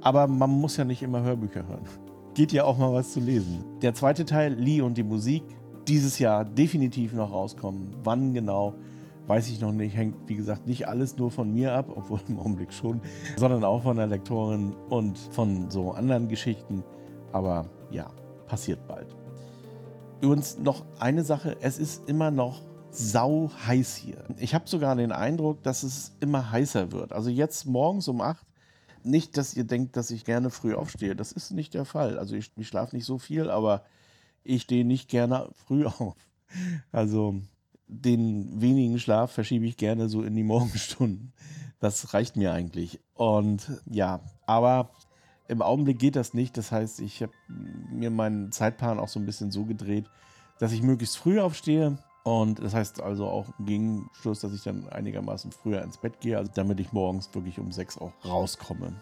Aber 0.00 0.26
man 0.26 0.50
muss 0.50 0.76
ja 0.76 0.84
nicht 0.84 1.04
immer 1.04 1.22
Hörbücher 1.22 1.68
hören 1.68 1.86
geht 2.34 2.52
ja 2.52 2.64
auch 2.64 2.78
mal 2.78 2.92
was 2.92 3.12
zu 3.12 3.20
lesen. 3.20 3.64
Der 3.80 3.94
zweite 3.94 4.24
Teil, 4.24 4.54
Lee 4.54 4.80
und 4.80 4.98
die 4.98 5.02
Musik, 5.02 5.44
dieses 5.88 6.18
Jahr 6.18 6.44
definitiv 6.44 7.12
noch 7.12 7.32
rauskommen. 7.32 7.94
Wann 8.02 8.34
genau, 8.34 8.74
weiß 9.26 9.48
ich 9.48 9.60
noch 9.60 9.72
nicht. 9.72 9.96
Hängt, 9.96 10.16
wie 10.26 10.34
gesagt, 10.34 10.66
nicht 10.66 10.88
alles 10.88 11.16
nur 11.16 11.30
von 11.30 11.52
mir 11.52 11.72
ab, 11.72 11.86
obwohl 11.94 12.20
im 12.28 12.38
Augenblick 12.38 12.72
schon, 12.72 13.00
sondern 13.36 13.64
auch 13.64 13.82
von 13.82 13.96
der 13.96 14.06
Lektorin 14.06 14.74
und 14.90 15.18
von 15.18 15.70
so 15.70 15.92
anderen 15.92 16.28
Geschichten. 16.28 16.82
Aber 17.32 17.66
ja, 17.90 18.10
passiert 18.46 18.86
bald. 18.88 19.14
Übrigens 20.20 20.58
noch 20.58 20.84
eine 20.98 21.22
Sache, 21.24 21.56
es 21.60 21.78
ist 21.78 22.08
immer 22.08 22.30
noch 22.30 22.62
sau 22.90 23.50
heiß 23.66 23.96
hier. 23.96 24.24
Ich 24.38 24.54
habe 24.54 24.68
sogar 24.68 24.94
den 24.96 25.12
Eindruck, 25.12 25.62
dass 25.62 25.82
es 25.82 26.16
immer 26.20 26.50
heißer 26.50 26.92
wird. 26.92 27.12
Also 27.12 27.28
jetzt 27.28 27.66
morgens 27.66 28.08
um 28.08 28.20
8 28.20 28.46
nicht, 29.04 29.36
dass 29.36 29.54
ihr 29.54 29.64
denkt, 29.64 29.96
dass 29.96 30.10
ich 30.10 30.24
gerne 30.24 30.50
früh 30.50 30.74
aufstehe. 30.74 31.14
Das 31.14 31.32
ist 31.32 31.50
nicht 31.50 31.74
der 31.74 31.84
Fall. 31.84 32.18
Also 32.18 32.34
ich, 32.36 32.52
ich 32.56 32.68
schlafe 32.68 32.96
nicht 32.96 33.04
so 33.04 33.18
viel, 33.18 33.50
aber 33.50 33.84
ich 34.42 34.62
stehe 34.62 34.84
nicht 34.84 35.08
gerne 35.08 35.50
früh 35.66 35.86
auf. 35.98 36.16
Also 36.92 37.40
den 37.86 38.60
wenigen 38.60 38.98
Schlaf 38.98 39.32
verschiebe 39.32 39.66
ich 39.66 39.76
gerne 39.76 40.08
so 40.08 40.22
in 40.22 40.34
die 40.34 40.42
Morgenstunden. 40.42 41.32
Das 41.80 42.14
reicht 42.14 42.36
mir 42.36 42.52
eigentlich. 42.52 43.00
Und 43.14 43.82
ja, 43.86 44.20
aber 44.46 44.90
im 45.48 45.60
Augenblick 45.60 45.98
geht 45.98 46.16
das 46.16 46.32
nicht. 46.32 46.56
Das 46.56 46.72
heißt, 46.72 47.00
ich 47.00 47.22
habe 47.22 47.32
mir 47.48 48.10
meinen 48.10 48.52
Zeitplan 48.52 48.98
auch 48.98 49.08
so 49.08 49.20
ein 49.20 49.26
bisschen 49.26 49.50
so 49.50 49.64
gedreht, 49.64 50.06
dass 50.58 50.72
ich 50.72 50.82
möglichst 50.82 51.16
früh 51.16 51.40
aufstehe. 51.40 51.98
Und 52.24 52.58
das 52.64 52.74
heißt 52.74 53.02
also 53.02 53.28
auch 53.28 53.46
im 53.58 53.66
Gegenschluss, 53.66 54.40
dass 54.40 54.52
ich 54.52 54.62
dann 54.62 54.88
einigermaßen 54.88 55.52
früher 55.52 55.82
ins 55.82 55.98
Bett 55.98 56.20
gehe, 56.20 56.38
also 56.38 56.50
damit 56.54 56.80
ich 56.80 56.92
morgens 56.92 57.32
wirklich 57.34 57.58
um 57.58 57.70
sechs 57.70 57.98
auch 57.98 58.12
rauskomme. 58.24 58.94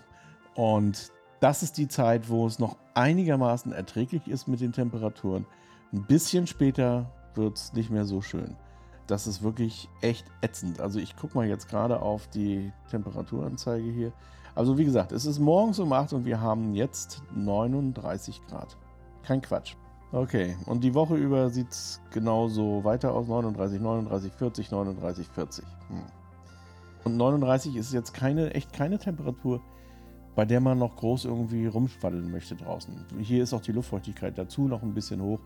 Und 0.54 1.12
das 1.38 1.62
ist 1.62 1.78
die 1.78 1.88
Zeit, 1.88 2.28
wo 2.28 2.46
es 2.46 2.58
noch 2.58 2.76
einigermaßen 2.94 3.72
erträglich 3.72 4.26
ist 4.26 4.48
mit 4.48 4.60
den 4.60 4.72
Temperaturen. 4.72 5.46
Ein 5.92 6.04
bisschen 6.04 6.46
später 6.46 7.10
wird 7.34 7.56
es 7.56 7.72
nicht 7.72 7.90
mehr 7.90 8.04
so 8.04 8.22
schön. 8.22 8.56
Das 9.06 9.26
ist 9.26 9.42
wirklich 9.42 9.88
echt 10.00 10.26
ätzend. 10.40 10.80
Also 10.80 10.98
ich 10.98 11.16
gucke 11.16 11.36
mal 11.36 11.46
jetzt 11.46 11.68
gerade 11.68 12.02
auf 12.02 12.28
die 12.28 12.72
Temperaturanzeige 12.90 13.90
hier. 13.90 14.12
Also 14.54 14.78
wie 14.78 14.84
gesagt, 14.84 15.12
es 15.12 15.26
ist 15.26 15.38
morgens 15.38 15.78
um 15.78 15.92
8 15.92 16.12
und 16.12 16.24
wir 16.24 16.40
haben 16.40 16.74
jetzt 16.74 17.22
39 17.34 18.40
Grad. 18.46 18.76
Kein 19.22 19.40
Quatsch. 19.40 19.76
Okay, 20.12 20.56
und 20.66 20.84
die 20.84 20.92
Woche 20.92 21.16
über 21.16 21.48
sieht 21.48 21.70
es 21.70 22.00
genauso 22.10 22.84
weiter 22.84 23.14
aus. 23.14 23.28
39, 23.28 23.80
39, 23.80 24.32
40, 24.34 24.70
39, 24.70 25.26
40. 25.28 25.64
Hm. 25.88 26.02
Und 27.04 27.16
39 27.16 27.76
ist 27.76 27.94
jetzt 27.94 28.12
keine, 28.12 28.52
echt 28.54 28.74
keine 28.74 28.98
Temperatur, 28.98 29.62
bei 30.34 30.44
der 30.44 30.60
man 30.60 30.78
noch 30.78 30.96
groß 30.96 31.24
irgendwie 31.24 31.66
rumschwaddeln 31.66 32.30
möchte 32.30 32.56
draußen. 32.56 32.94
Hier 33.20 33.42
ist 33.42 33.54
auch 33.54 33.62
die 33.62 33.72
Luftfeuchtigkeit 33.72 34.36
dazu 34.36 34.68
noch 34.68 34.82
ein 34.82 34.92
bisschen 34.92 35.22
hoch. 35.22 35.40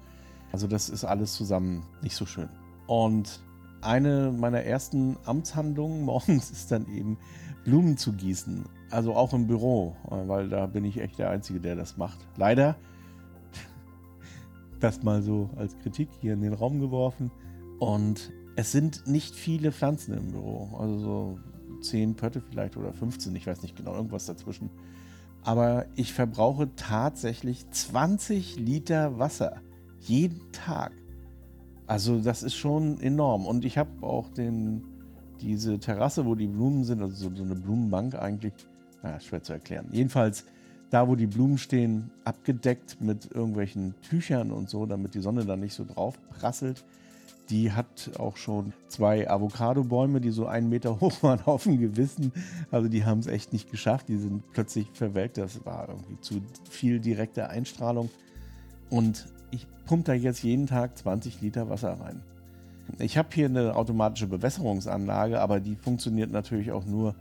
Also 0.50 0.66
das 0.66 0.88
ist 0.88 1.04
alles 1.04 1.34
zusammen 1.34 1.84
nicht 2.02 2.16
so 2.16 2.26
schön. 2.26 2.48
Und 2.88 3.40
eine 3.82 4.32
meiner 4.32 4.62
ersten 4.64 5.16
Amtshandlungen 5.26 6.02
morgens 6.04 6.50
ist 6.50 6.72
dann 6.72 6.88
eben 6.92 7.18
Blumen 7.64 7.96
zu 7.96 8.12
gießen. 8.12 8.64
Also 8.90 9.14
auch 9.14 9.32
im 9.32 9.46
Büro, 9.46 9.94
weil 10.08 10.48
da 10.48 10.66
bin 10.66 10.84
ich 10.84 11.00
echt 11.00 11.20
der 11.20 11.30
Einzige, 11.30 11.60
der 11.60 11.76
das 11.76 11.96
macht. 11.96 12.18
Leider, 12.36 12.76
das 14.86 15.02
mal 15.02 15.22
so 15.22 15.50
als 15.56 15.78
Kritik 15.78 16.08
hier 16.20 16.34
in 16.34 16.40
den 16.40 16.52
Raum 16.52 16.80
geworfen. 16.80 17.30
Und 17.78 18.32
es 18.56 18.72
sind 18.72 19.06
nicht 19.06 19.34
viele 19.34 19.72
Pflanzen 19.72 20.14
im 20.14 20.32
Büro. 20.32 20.76
Also 20.78 20.98
so 20.98 21.38
10 21.82 22.14
Pötte 22.14 22.40
vielleicht 22.40 22.76
oder 22.76 22.92
15, 22.92 23.34
ich 23.36 23.46
weiß 23.46 23.62
nicht 23.62 23.76
genau, 23.76 23.94
irgendwas 23.94 24.26
dazwischen. 24.26 24.70
Aber 25.42 25.86
ich 25.94 26.12
verbrauche 26.12 26.74
tatsächlich 26.74 27.68
20 27.70 28.58
Liter 28.58 29.18
Wasser 29.18 29.60
jeden 30.00 30.52
Tag. 30.52 30.92
Also 31.86 32.20
das 32.20 32.42
ist 32.42 32.54
schon 32.54 33.00
enorm. 33.00 33.46
Und 33.46 33.64
ich 33.64 33.78
habe 33.78 33.90
auch 34.04 34.28
den, 34.30 34.82
diese 35.40 35.78
Terrasse, 35.78 36.26
wo 36.26 36.34
die 36.34 36.48
Blumen 36.48 36.84
sind, 36.84 37.02
also 37.02 37.28
so, 37.28 37.42
eine 37.42 37.54
Blumenbank 37.54 38.14
eigentlich, 38.14 38.54
naja, 39.02 39.20
schwer 39.20 39.42
zu 39.42 39.52
erklären. 39.52 39.88
Jedenfalls 39.92 40.44
da, 40.90 41.08
wo 41.08 41.16
die 41.16 41.26
Blumen 41.26 41.58
stehen, 41.58 42.10
abgedeckt 42.24 43.00
mit 43.00 43.30
irgendwelchen 43.32 43.94
Tüchern 44.02 44.52
und 44.52 44.70
so, 44.70 44.86
damit 44.86 45.14
die 45.14 45.20
Sonne 45.20 45.44
da 45.44 45.56
nicht 45.56 45.74
so 45.74 45.84
drauf 45.84 46.18
prasselt. 46.30 46.84
Die 47.50 47.72
hat 47.72 48.10
auch 48.18 48.36
schon 48.36 48.72
zwei 48.88 49.30
Avocado-Bäume, 49.30 50.20
die 50.20 50.30
so 50.30 50.46
einen 50.46 50.68
Meter 50.68 51.00
hoch 51.00 51.22
waren, 51.22 51.40
auf 51.44 51.64
dem 51.64 51.78
Gewissen. 51.78 52.32
Also 52.70 52.88
die 52.88 53.04
haben 53.04 53.20
es 53.20 53.26
echt 53.26 53.52
nicht 53.52 53.70
geschafft. 53.70 54.08
Die 54.08 54.16
sind 54.16 54.42
plötzlich 54.52 54.88
verwelkt. 54.92 55.38
Das 55.38 55.64
war 55.64 55.88
irgendwie 55.88 56.20
zu 56.20 56.42
viel 56.68 57.00
direkte 57.00 57.48
Einstrahlung. 57.48 58.10
Und 58.90 59.26
ich 59.50 59.66
pumpe 59.86 60.04
da 60.04 60.14
jetzt 60.14 60.42
jeden 60.42 60.66
Tag 60.66 60.98
20 60.98 61.40
Liter 61.40 61.68
Wasser 61.68 62.00
rein. 62.00 62.22
Ich 62.98 63.18
habe 63.18 63.28
hier 63.32 63.46
eine 63.46 63.74
automatische 63.74 64.28
Bewässerungsanlage, 64.28 65.40
aber 65.40 65.58
die 65.60 65.74
funktioniert 65.74 66.30
natürlich 66.30 66.70
auch 66.70 66.84
nur, 66.84 67.14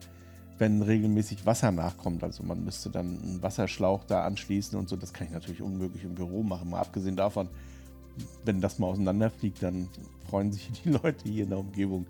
wenn 0.57 0.81
regelmäßig 0.81 1.45
Wasser 1.45 1.71
nachkommt. 1.71 2.23
Also 2.23 2.43
man 2.43 2.63
müsste 2.63 2.89
dann 2.89 3.19
einen 3.21 3.43
Wasserschlauch 3.43 4.03
da 4.05 4.23
anschließen 4.23 4.77
und 4.77 4.87
so. 4.89 4.95
Das 4.95 5.13
kann 5.13 5.27
ich 5.27 5.33
natürlich 5.33 5.61
unmöglich 5.61 6.03
im 6.03 6.15
Büro 6.15 6.43
machen. 6.43 6.69
Mal 6.69 6.79
abgesehen 6.79 7.15
davon, 7.15 7.49
wenn 8.45 8.61
das 8.61 8.79
mal 8.79 8.87
auseinanderfliegt, 8.87 9.61
dann 9.61 9.89
freuen 10.29 10.51
sich 10.51 10.71
die 10.83 10.89
Leute 10.89 11.29
hier 11.29 11.43
in 11.43 11.49
der 11.49 11.59
Umgebung. 11.59 12.05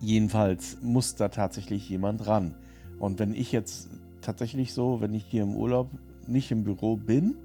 Jedenfalls 0.00 0.78
muss 0.82 1.14
da 1.14 1.28
tatsächlich 1.28 1.88
jemand 1.88 2.26
ran. 2.26 2.54
Und 2.98 3.18
wenn 3.18 3.34
ich 3.34 3.52
jetzt 3.52 3.88
tatsächlich 4.20 4.72
so, 4.72 5.00
wenn 5.00 5.14
ich 5.14 5.24
hier 5.24 5.42
im 5.42 5.54
Urlaub 5.54 5.90
nicht 6.26 6.50
im 6.50 6.64
Büro 6.64 6.96
bin, 6.96 7.36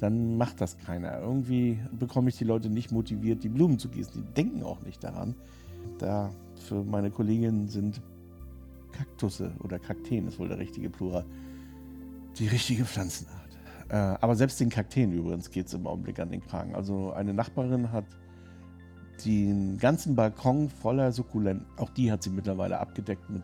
dann 0.00 0.36
macht 0.36 0.60
das 0.60 0.78
keiner. 0.78 1.20
Irgendwie 1.20 1.78
bekomme 1.96 2.28
ich 2.28 2.36
die 2.36 2.44
Leute 2.44 2.68
nicht 2.68 2.90
motiviert, 2.90 3.44
die 3.44 3.48
Blumen 3.48 3.78
zu 3.78 3.88
gießen. 3.88 4.12
Die 4.14 4.34
denken 4.34 4.64
auch 4.64 4.82
nicht 4.82 5.04
daran. 5.04 5.34
Da 5.98 6.30
für 6.56 6.82
meine 6.82 7.10
Kolleginnen 7.10 7.68
sind 7.68 8.00
Kaktusse 8.92 9.52
oder 9.60 9.78
Kakteen 9.78 10.28
ist 10.28 10.38
wohl 10.38 10.48
der 10.48 10.58
richtige 10.58 10.90
Plural, 10.90 11.24
die 12.38 12.48
richtige 12.48 12.84
Pflanzenart. 12.84 13.58
Äh, 13.88 13.96
aber 13.96 14.36
selbst 14.36 14.60
den 14.60 14.70
Kakteen 14.70 15.12
übrigens 15.12 15.50
geht 15.50 15.66
es 15.66 15.74
im 15.74 15.86
Augenblick 15.86 16.18
an 16.18 16.30
den 16.30 16.42
Kragen. 16.42 16.74
Also 16.74 17.12
eine 17.12 17.34
Nachbarin 17.34 17.92
hat 17.92 18.06
den 19.24 19.78
ganzen 19.78 20.14
Balkon 20.14 20.68
voller 20.68 21.12
Sukkulenten. 21.12 21.66
Auch 21.76 21.90
die 21.90 22.10
hat 22.10 22.22
sie 22.22 22.30
mittlerweile 22.30 22.78
abgedeckt 22.78 23.28
mit 23.30 23.42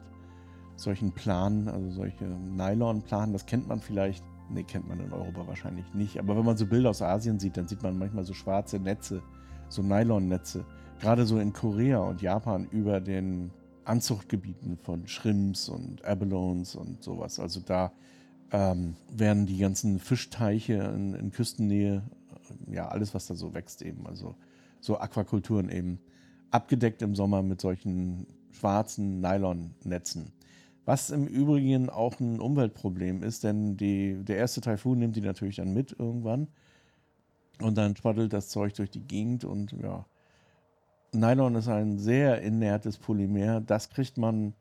solchen 0.76 1.12
Planen, 1.12 1.69
also 1.69 1.90
solche 1.90 2.25
Nylon-Planen. 2.25 3.33
Das 3.33 3.47
kennt 3.47 3.69
man 3.69 3.81
vielleicht 3.81 4.25
Ne, 4.50 4.64
kennt 4.64 4.88
man 4.88 4.99
in 5.00 5.12
Europa 5.12 5.47
wahrscheinlich 5.47 5.93
nicht. 5.93 6.19
Aber 6.19 6.37
wenn 6.37 6.45
man 6.45 6.57
so 6.57 6.67
Bilder 6.67 6.90
aus 6.90 7.02
Asien 7.02 7.38
sieht, 7.38 7.57
dann 7.57 7.69
sieht 7.69 7.83
man 7.83 7.99
manchmal 7.99 8.25
so 8.25 8.33
schwarze 8.33 8.78
Netze, 8.78 9.23
so 9.69 9.83
Nylonnetze. 9.83 10.64
Gerade 11.00 11.26
so 11.26 11.38
in 11.38 11.52
Korea 11.52 11.99
und 11.99 12.23
Japan 12.23 12.67
über 12.71 13.00
den 13.00 13.50
Anzuchtgebieten 13.88 14.76
von 14.76 15.07
Shrimps 15.09 15.68
und 15.68 16.04
Abalones 16.04 16.76
und 16.76 17.02
sowas. 17.02 17.38
Also 17.40 17.61
da 17.61 17.92
ähm, 18.52 18.97
werden 19.11 19.47
die 19.47 19.59
ganzen 19.59 19.99
Fischteiche 19.99 20.75
in, 20.75 21.14
in 21.14 21.33
Küstennähe, 21.33 22.02
ja, 22.71 22.88
alles, 22.88 23.14
was 23.14 23.26
da 23.26 23.35
so 23.35 23.54
wächst, 23.54 23.83
eben, 23.83 24.07
also 24.07 24.35
so 24.80 24.99
Aquakulturen 24.99 25.71
eben, 25.71 26.00
abgedeckt 26.50 27.02
im 27.02 27.14
Sommer 27.14 27.42
mit 27.42 27.61
solchen 27.61 28.26
schwarzen 28.52 29.21
Nylonnetzen. 29.21 30.33
Was 30.85 31.11
im 31.11 31.26
Übrigen 31.26 31.90
auch 31.90 32.18
ein 32.18 32.40
Umweltproblem 32.40 33.23
ist, 33.23 33.45
denn 33.45 33.76
die, 33.76 34.25
der 34.25 34.38
erste 34.38 34.62
Taifun 34.62 34.99
nimmt 34.99 35.16
die 35.16 35.21
natürlich 35.21 35.57
dann 35.57 35.75
mit 35.75 35.95
irgendwann. 35.99 36.49
Und 37.61 37.76
dann 37.76 37.97
spattelt 37.97 38.33
das 38.33 38.49
Zeug 38.49 38.73
durch 38.75 38.90
die 38.90 39.07
Gegend 39.07 39.45
und 39.45 39.73
ja. 39.73 40.07
Nylon 41.12 41.54
ist 41.54 41.68
ein 41.68 41.98
sehr 41.98 42.42
inertes 42.42 42.98
Polymer. 42.98 43.60
Das 43.60 43.90
kriegt 43.90 44.18
man 44.18 44.54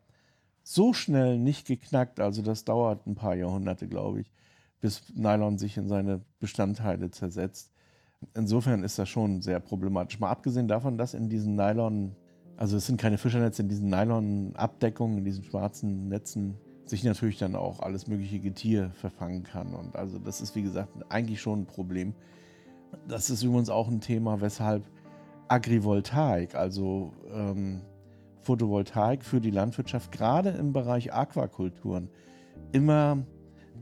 so 0.63 0.93
schnell 0.93 1.37
nicht 1.37 1.67
geknackt. 1.67 2.19
Also 2.19 2.41
das 2.41 2.65
dauert 2.65 3.05
ein 3.07 3.15
paar 3.15 3.35
Jahrhunderte, 3.35 3.87
glaube 3.87 4.21
ich, 4.21 4.31
bis 4.81 5.03
Nylon 5.15 5.57
sich 5.57 5.77
in 5.77 5.87
seine 5.87 6.21
Bestandteile 6.39 7.11
zersetzt. 7.11 7.71
Insofern 8.33 8.83
ist 8.83 8.97
das 8.97 9.09
schon 9.09 9.41
sehr 9.41 9.59
problematisch. 9.59 10.19
Mal 10.19 10.29
abgesehen 10.29 10.67
davon, 10.67 10.97
dass 10.97 11.13
in 11.13 11.29
diesen 11.29 11.55
Nylon 11.55 12.15
also 12.57 12.75
es 12.75 12.87
sind 12.87 12.99
keine 12.99 13.19
Fischernetze 13.19 13.61
in 13.61 13.69
diesen 13.69 13.89
Nylon-Abdeckungen, 13.89 15.19
in 15.19 15.25
diesen 15.25 15.43
schwarzen 15.43 16.09
Netzen, 16.09 16.55
sich 16.85 17.03
natürlich 17.03 17.37
dann 17.37 17.55
auch 17.55 17.81
alles 17.81 18.07
mögliche 18.07 18.39
Getier 18.39 18.89
verfangen 18.95 19.43
kann. 19.43 19.75
Und 19.75 19.95
also 19.95 20.17
das 20.17 20.41
ist, 20.41 20.55
wie 20.55 20.63
gesagt, 20.63 20.89
eigentlich 21.09 21.39
schon 21.39 21.61
ein 21.61 21.65
Problem. 21.67 22.15
Das 23.07 23.29
ist 23.29 23.43
übrigens 23.43 23.69
auch 23.69 23.87
ein 23.87 24.01
Thema, 24.01 24.41
weshalb 24.41 24.83
Agrivoltaik, 25.49 26.55
also 26.55 27.13
ähm, 27.33 27.81
Photovoltaik 28.41 29.25
für 29.25 29.41
die 29.41 29.51
Landwirtschaft, 29.51 30.11
gerade 30.11 30.49
im 30.49 30.73
Bereich 30.73 31.13
Aquakulturen, 31.13 32.09
immer 32.71 33.25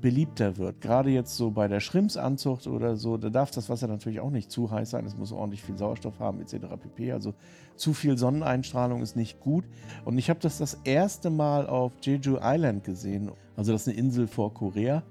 beliebter 0.01 0.57
wird. 0.57 0.81
Gerade 0.81 1.09
jetzt 1.09 1.35
so 1.35 1.51
bei 1.51 1.67
der 1.67 1.79
Schrimpsanzucht 1.79 2.67
oder 2.67 2.95
so, 2.95 3.17
da 3.17 3.29
darf 3.29 3.51
das 3.51 3.69
Wasser 3.69 3.87
natürlich 3.87 4.19
auch 4.19 4.29
nicht 4.29 4.51
zu 4.51 4.69
heiß 4.69 4.89
sein. 4.89 5.05
Es 5.05 5.17
muss 5.17 5.31
ordentlich 5.31 5.63
viel 5.63 5.77
Sauerstoff 5.77 6.19
haben 6.19 6.41
etc. 6.41 6.55
pp. 6.79 7.11
Also 7.11 7.33
zu 7.75 7.93
viel 7.93 8.17
Sonneneinstrahlung 8.17 9.01
ist 9.01 9.15
nicht 9.15 9.39
gut. 9.39 9.65
Und 10.03 10.17
ich 10.17 10.29
habe 10.29 10.39
das 10.39 10.57
das 10.57 10.79
erste 10.83 11.29
Mal 11.29 11.67
auf 11.67 11.93
Jeju 12.01 12.37
Island 12.41 12.83
gesehen. 12.83 13.31
Also 13.55 13.71
das 13.71 13.81
ist 13.81 13.87
eine 13.87 13.97
Insel 13.97 14.27
vor 14.27 14.53
Korea. 14.53 15.03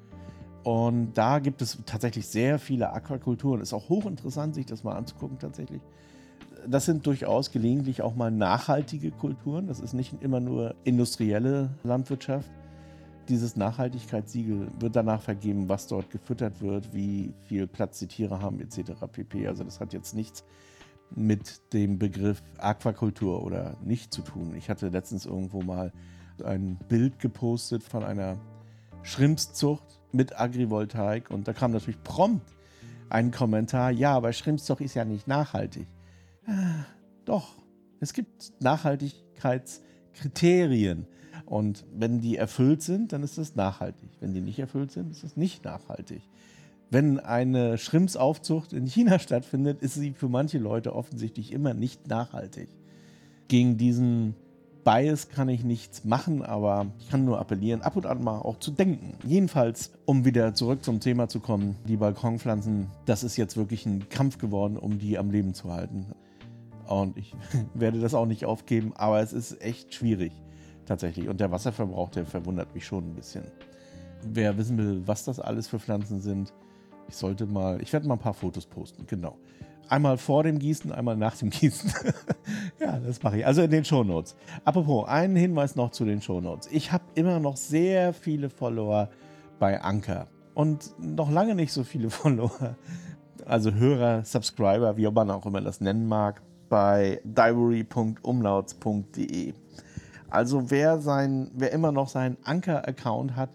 Und 0.62 1.12
da 1.14 1.40
gibt 1.40 1.60
es 1.60 1.78
tatsächlich 1.84 2.26
sehr 2.26 2.58
viele 2.58 2.92
Aquakulturen. 2.92 3.60
Ist 3.60 3.74
auch 3.74 3.88
hochinteressant, 3.88 4.54
sich 4.54 4.66
das 4.66 4.82
mal 4.82 4.96
anzugucken 4.96 5.38
tatsächlich. 5.38 5.82
Das 6.66 6.86
sind 6.86 7.06
durchaus 7.06 7.50
gelegentlich 7.50 8.02
auch 8.02 8.14
mal 8.14 8.30
nachhaltige 8.30 9.10
Kulturen. 9.10 9.66
Das 9.66 9.80
ist 9.80 9.92
nicht 9.92 10.22
immer 10.22 10.40
nur 10.40 10.74
industrielle 10.84 11.70
Landwirtschaft 11.82 12.50
dieses 13.28 13.56
Nachhaltigkeitssiegel 13.56 14.68
wird 14.78 14.96
danach 14.96 15.22
vergeben, 15.22 15.68
was 15.68 15.86
dort 15.86 16.10
gefüttert 16.10 16.60
wird, 16.60 16.92
wie 16.92 17.32
viel 17.48 17.66
Platz 17.66 17.98
die 17.98 18.06
Tiere 18.06 18.40
haben, 18.40 18.60
etc. 18.60 18.92
pp. 19.10 19.46
Also 19.46 19.64
das 19.64 19.80
hat 19.80 19.92
jetzt 19.92 20.14
nichts 20.14 20.44
mit 21.14 21.72
dem 21.72 21.98
Begriff 21.98 22.42
Aquakultur 22.58 23.42
oder 23.42 23.76
nicht 23.82 24.12
zu 24.12 24.22
tun. 24.22 24.54
Ich 24.56 24.68
hatte 24.68 24.88
letztens 24.88 25.26
irgendwo 25.26 25.62
mal 25.62 25.92
ein 26.44 26.78
Bild 26.88 27.18
gepostet 27.18 27.82
von 27.82 28.04
einer 28.04 28.36
Schrimpszucht 29.02 30.00
mit 30.12 30.38
Agrivoltaik 30.38 31.30
und 31.30 31.46
da 31.46 31.52
kam 31.52 31.72
natürlich 31.72 32.02
prompt 32.02 32.52
ein 33.10 33.30
Kommentar, 33.30 33.90
ja, 33.90 34.14
aber 34.14 34.32
Schrimpszucht 34.32 34.80
ist 34.80 34.94
ja 34.94 35.04
nicht 35.04 35.28
nachhaltig. 35.28 35.86
Ah, 36.46 36.84
doch, 37.24 37.56
es 38.00 38.12
gibt 38.12 38.52
Nachhaltigkeitskriterien. 38.60 41.06
Und 41.46 41.84
wenn 41.94 42.20
die 42.20 42.36
erfüllt 42.36 42.82
sind, 42.82 43.12
dann 43.12 43.22
ist 43.22 43.38
es 43.38 43.54
nachhaltig. 43.54 44.10
Wenn 44.20 44.34
die 44.34 44.40
nicht 44.40 44.58
erfüllt 44.58 44.90
sind, 44.92 45.10
ist 45.10 45.24
es 45.24 45.36
nicht 45.36 45.64
nachhaltig. 45.64 46.22
Wenn 46.90 47.18
eine 47.18 47.78
Schrimpsaufzucht 47.78 48.72
in 48.72 48.86
China 48.86 49.18
stattfindet, 49.18 49.82
ist 49.82 49.94
sie 49.94 50.12
für 50.12 50.28
manche 50.28 50.58
Leute 50.58 50.94
offensichtlich 50.94 51.52
immer 51.52 51.74
nicht 51.74 52.08
nachhaltig. 52.08 52.68
Gegen 53.48 53.76
diesen 53.76 54.36
Bias 54.84 55.30
kann 55.30 55.48
ich 55.48 55.64
nichts 55.64 56.04
machen, 56.04 56.42
aber 56.42 56.86
ich 56.98 57.08
kann 57.08 57.24
nur 57.24 57.40
appellieren, 57.40 57.82
ab 57.82 57.96
und 57.96 58.06
an 58.06 58.22
mal 58.22 58.38
auch 58.38 58.58
zu 58.58 58.70
denken. 58.70 59.14
Jedenfalls, 59.26 59.90
um 60.04 60.24
wieder 60.24 60.54
zurück 60.54 60.84
zum 60.84 61.00
Thema 61.00 61.28
zu 61.28 61.40
kommen, 61.40 61.76
die 61.88 61.96
Balkonpflanzen, 61.96 62.88
das 63.06 63.24
ist 63.24 63.36
jetzt 63.36 63.56
wirklich 63.56 63.86
ein 63.86 64.08
Kampf 64.10 64.38
geworden, 64.38 64.76
um 64.76 64.98
die 64.98 65.18
am 65.18 65.30
Leben 65.30 65.54
zu 65.54 65.72
halten. 65.72 66.06
Und 66.86 67.16
ich 67.16 67.34
werde 67.74 68.00
das 68.00 68.14
auch 68.14 68.26
nicht 68.26 68.44
aufgeben, 68.44 68.92
aber 68.96 69.20
es 69.20 69.32
ist 69.32 69.60
echt 69.60 69.94
schwierig 69.94 70.32
tatsächlich. 70.86 71.28
Und 71.28 71.40
der 71.40 71.50
Wasserverbrauch, 71.50 72.10
der 72.10 72.26
verwundert 72.26 72.74
mich 72.74 72.84
schon 72.86 73.10
ein 73.10 73.14
bisschen. 73.14 73.44
Wer 74.22 74.56
wissen 74.56 74.78
will, 74.78 75.02
was 75.06 75.24
das 75.24 75.40
alles 75.40 75.68
für 75.68 75.78
Pflanzen 75.78 76.20
sind, 76.20 76.52
ich 77.08 77.16
sollte 77.16 77.46
mal, 77.46 77.82
ich 77.82 77.92
werde 77.92 78.08
mal 78.08 78.14
ein 78.14 78.20
paar 78.20 78.34
Fotos 78.34 78.66
posten, 78.66 79.06
genau. 79.06 79.36
Einmal 79.88 80.16
vor 80.16 80.42
dem 80.42 80.58
Gießen, 80.58 80.92
einmal 80.92 81.16
nach 81.16 81.36
dem 81.36 81.50
Gießen. 81.50 81.92
ja, 82.80 82.98
das 82.98 83.22
mache 83.22 83.38
ich. 83.38 83.46
Also 83.46 83.62
in 83.62 83.70
den 83.70 83.84
Shownotes. 83.84 84.34
Apropos, 84.64 85.06
einen 85.08 85.36
Hinweis 85.36 85.76
noch 85.76 85.90
zu 85.90 86.04
den 86.04 86.22
Shownotes. 86.22 86.68
Ich 86.72 86.92
habe 86.92 87.04
immer 87.14 87.38
noch 87.38 87.56
sehr 87.56 88.14
viele 88.14 88.48
Follower 88.48 89.10
bei 89.58 89.80
Anker 89.82 90.28
und 90.54 90.94
noch 90.98 91.30
lange 91.30 91.54
nicht 91.54 91.72
so 91.72 91.84
viele 91.84 92.10
Follower, 92.10 92.76
also 93.44 93.72
Hörer, 93.72 94.24
Subscriber, 94.24 94.96
wie 94.96 95.10
man 95.10 95.30
auch 95.30 95.44
immer 95.44 95.60
das 95.60 95.80
nennen 95.80 96.06
mag, 96.06 96.40
bei 96.74 97.20
diary.umlauts.de. 97.22 99.54
Also 100.28 100.70
wer, 100.72 100.98
sein, 100.98 101.52
wer 101.54 101.70
immer 101.70 101.92
noch 101.92 102.08
seinen 102.08 102.36
Anker-Account 102.42 103.36
hat, 103.36 103.50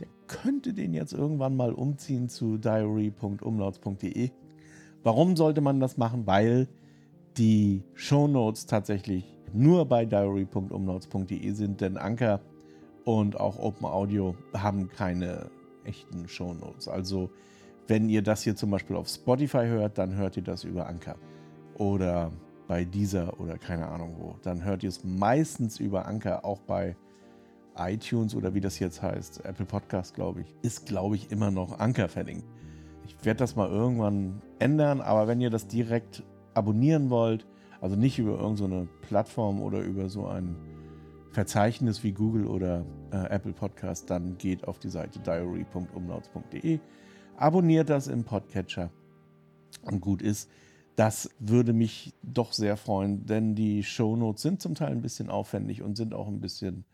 der 0.00 0.08
könnte 0.26 0.74
den 0.74 0.92
jetzt 0.92 1.12
irgendwann 1.12 1.56
mal 1.56 1.72
umziehen 1.72 2.28
zu 2.28 2.58
diary.umlauts.de. 2.58 4.30
Warum 5.04 5.36
sollte 5.36 5.60
man 5.60 5.78
das 5.78 5.98
machen? 5.98 6.26
Weil 6.26 6.66
die 7.36 7.84
Shownotes 7.94 8.66
tatsächlich 8.66 9.38
nur 9.52 9.86
bei 9.86 10.04
diary.umlauts.de 10.04 11.52
sind, 11.52 11.80
denn 11.80 11.96
Anker 11.96 12.40
und 13.04 13.38
auch 13.38 13.60
Open 13.60 13.86
Audio 13.86 14.34
haben 14.52 14.88
keine 14.88 15.48
echten 15.84 16.26
Shownotes. 16.26 16.88
Also 16.88 17.30
wenn 17.86 18.08
ihr 18.08 18.22
das 18.22 18.42
hier 18.42 18.56
zum 18.56 18.72
Beispiel 18.72 18.96
auf 18.96 19.06
Spotify 19.06 19.66
hört, 19.66 19.96
dann 19.96 20.16
hört 20.16 20.36
ihr 20.36 20.42
das 20.42 20.64
über 20.64 20.88
Anker. 20.88 21.14
Oder 21.78 22.30
bei 22.66 22.84
dieser 22.84 23.40
oder 23.40 23.58
keine 23.58 23.88
Ahnung 23.88 24.16
wo. 24.18 24.36
Dann 24.42 24.64
hört 24.64 24.82
ihr 24.82 24.88
es 24.88 25.04
meistens 25.04 25.80
über 25.80 26.06
Anker, 26.06 26.44
auch 26.44 26.60
bei 26.60 26.96
iTunes 27.76 28.34
oder 28.34 28.54
wie 28.54 28.60
das 28.60 28.78
jetzt 28.78 29.02
heißt, 29.02 29.44
Apple 29.44 29.66
Podcast, 29.66 30.14
glaube 30.14 30.42
ich, 30.42 30.54
ist, 30.62 30.86
glaube 30.86 31.16
ich, 31.16 31.30
immer 31.30 31.50
noch 31.50 31.78
Anker 31.78 32.08
verlinkt. 32.08 32.46
Ich 33.06 33.24
werde 33.24 33.38
das 33.38 33.56
mal 33.56 33.68
irgendwann 33.68 34.40
ändern, 34.58 35.00
aber 35.00 35.26
wenn 35.26 35.40
ihr 35.40 35.50
das 35.50 35.66
direkt 35.66 36.22
abonnieren 36.54 37.10
wollt, 37.10 37.46
also 37.80 37.96
nicht 37.96 38.18
über 38.18 38.38
irgendeine 38.38 38.84
so 38.84 38.88
Plattform 39.02 39.60
oder 39.60 39.80
über 39.80 40.08
so 40.08 40.26
ein 40.26 40.56
Verzeichnis 41.32 42.04
wie 42.04 42.12
Google 42.12 42.46
oder 42.46 42.86
äh, 43.10 43.26
Apple 43.28 43.52
Podcast, 43.52 44.08
dann 44.08 44.38
geht 44.38 44.66
auf 44.66 44.78
die 44.78 44.88
Seite 44.88 45.18
diary.umlauts.de, 45.18 46.78
abonniert 47.36 47.90
das 47.90 48.06
im 48.06 48.24
Podcatcher 48.24 48.90
und 49.82 50.00
gut 50.00 50.22
ist. 50.22 50.50
Das 50.96 51.30
würde 51.38 51.72
mich 51.72 52.14
doch 52.22 52.52
sehr 52.52 52.76
freuen, 52.76 53.26
denn 53.26 53.54
die 53.54 53.82
Shownotes 53.82 54.42
sind 54.42 54.62
zum 54.62 54.74
Teil 54.74 54.92
ein 54.92 55.02
bisschen 55.02 55.28
aufwendig 55.28 55.82
und 55.82 55.96
sind 55.96 56.14
auch 56.14 56.28
ein 56.28 56.40
bisschen 56.40 56.84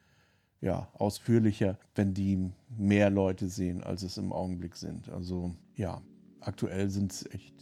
ja, 0.61 0.89
ausführlicher, 0.95 1.79
wenn 1.95 2.15
die 2.15 2.51
mehr 2.77 3.11
Leute 3.11 3.49
sehen, 3.49 3.83
als 3.83 4.03
es 4.03 4.17
im 4.17 4.33
Augenblick 4.33 4.77
sind. 4.77 5.09
Also 5.11 5.53
ja, 5.75 6.03
aktuell 6.41 6.91
sind 6.91 7.13
es 7.13 7.27
echt 7.33 7.55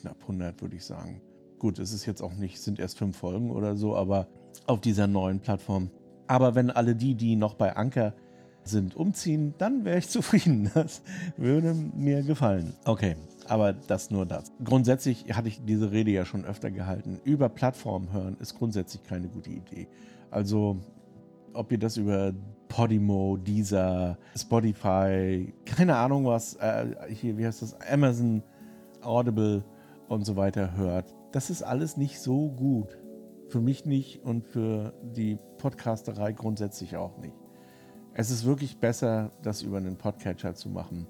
knapp 0.00 0.20
100, 0.22 0.60
würde 0.60 0.76
ich 0.76 0.84
sagen. 0.84 1.20
Gut, 1.58 1.78
es 1.78 1.92
ist 1.92 2.06
jetzt 2.06 2.22
auch 2.22 2.34
nicht, 2.34 2.60
sind 2.60 2.78
erst 2.78 2.98
fünf 2.98 3.16
Folgen 3.16 3.50
oder 3.50 3.76
so, 3.76 3.96
aber 3.96 4.28
auf 4.66 4.80
dieser 4.80 5.06
neuen 5.06 5.40
Plattform. 5.40 5.90
Aber 6.26 6.54
wenn 6.54 6.70
alle 6.70 6.94
die, 6.94 7.14
die 7.14 7.36
noch 7.36 7.54
bei 7.54 7.76
Anker 7.76 8.14
sind, 8.64 8.96
umziehen, 8.96 9.54
dann 9.58 9.84
wäre 9.84 9.98
ich 9.98 10.08
zufrieden. 10.10 10.70
Das 10.74 11.02
würde 11.36 11.74
mir 11.74 12.22
gefallen. 12.22 12.74
Okay, 12.84 13.16
aber 13.48 13.72
das 13.72 14.10
nur 14.10 14.26
das. 14.26 14.52
Grundsätzlich 14.62 15.26
hatte 15.34 15.48
ich 15.48 15.64
diese 15.64 15.92
Rede 15.92 16.10
ja 16.10 16.24
schon 16.24 16.44
öfter 16.44 16.70
gehalten. 16.70 17.20
Über 17.24 17.48
Plattformen 17.48 18.12
hören 18.12 18.36
ist 18.40 18.56
grundsätzlich 18.56 19.02
keine 19.04 19.28
gute 19.28 19.50
Idee. 19.50 19.88
Also, 20.30 20.78
ob 21.52 21.72
ihr 21.72 21.78
das 21.78 21.96
über 21.96 22.32
Podimo, 22.68 23.36
Deezer, 23.36 24.18
Spotify, 24.36 25.52
keine 25.64 25.96
Ahnung 25.96 26.26
was, 26.26 26.54
äh, 26.56 26.86
hier, 27.08 27.38
wie 27.38 27.46
heißt 27.46 27.62
das, 27.62 27.80
Amazon, 27.80 28.42
Audible 29.02 29.64
und 30.08 30.24
so 30.24 30.36
weiter 30.36 30.76
hört, 30.76 31.14
das 31.32 31.50
ist 31.50 31.62
alles 31.62 31.96
nicht 31.96 32.20
so 32.20 32.48
gut. 32.50 32.98
Für 33.48 33.60
mich 33.60 33.86
nicht 33.86 34.24
und 34.24 34.44
für 34.44 34.92
die 35.02 35.38
Podcasterei 35.58 36.32
grundsätzlich 36.32 36.96
auch 36.96 37.16
nicht. 37.18 37.36
Es 38.12 38.30
ist 38.30 38.44
wirklich 38.44 38.78
besser, 38.78 39.30
das 39.42 39.62
über 39.62 39.76
einen 39.76 39.96
Podcatcher 39.96 40.54
zu 40.54 40.68
machen. 40.68 41.06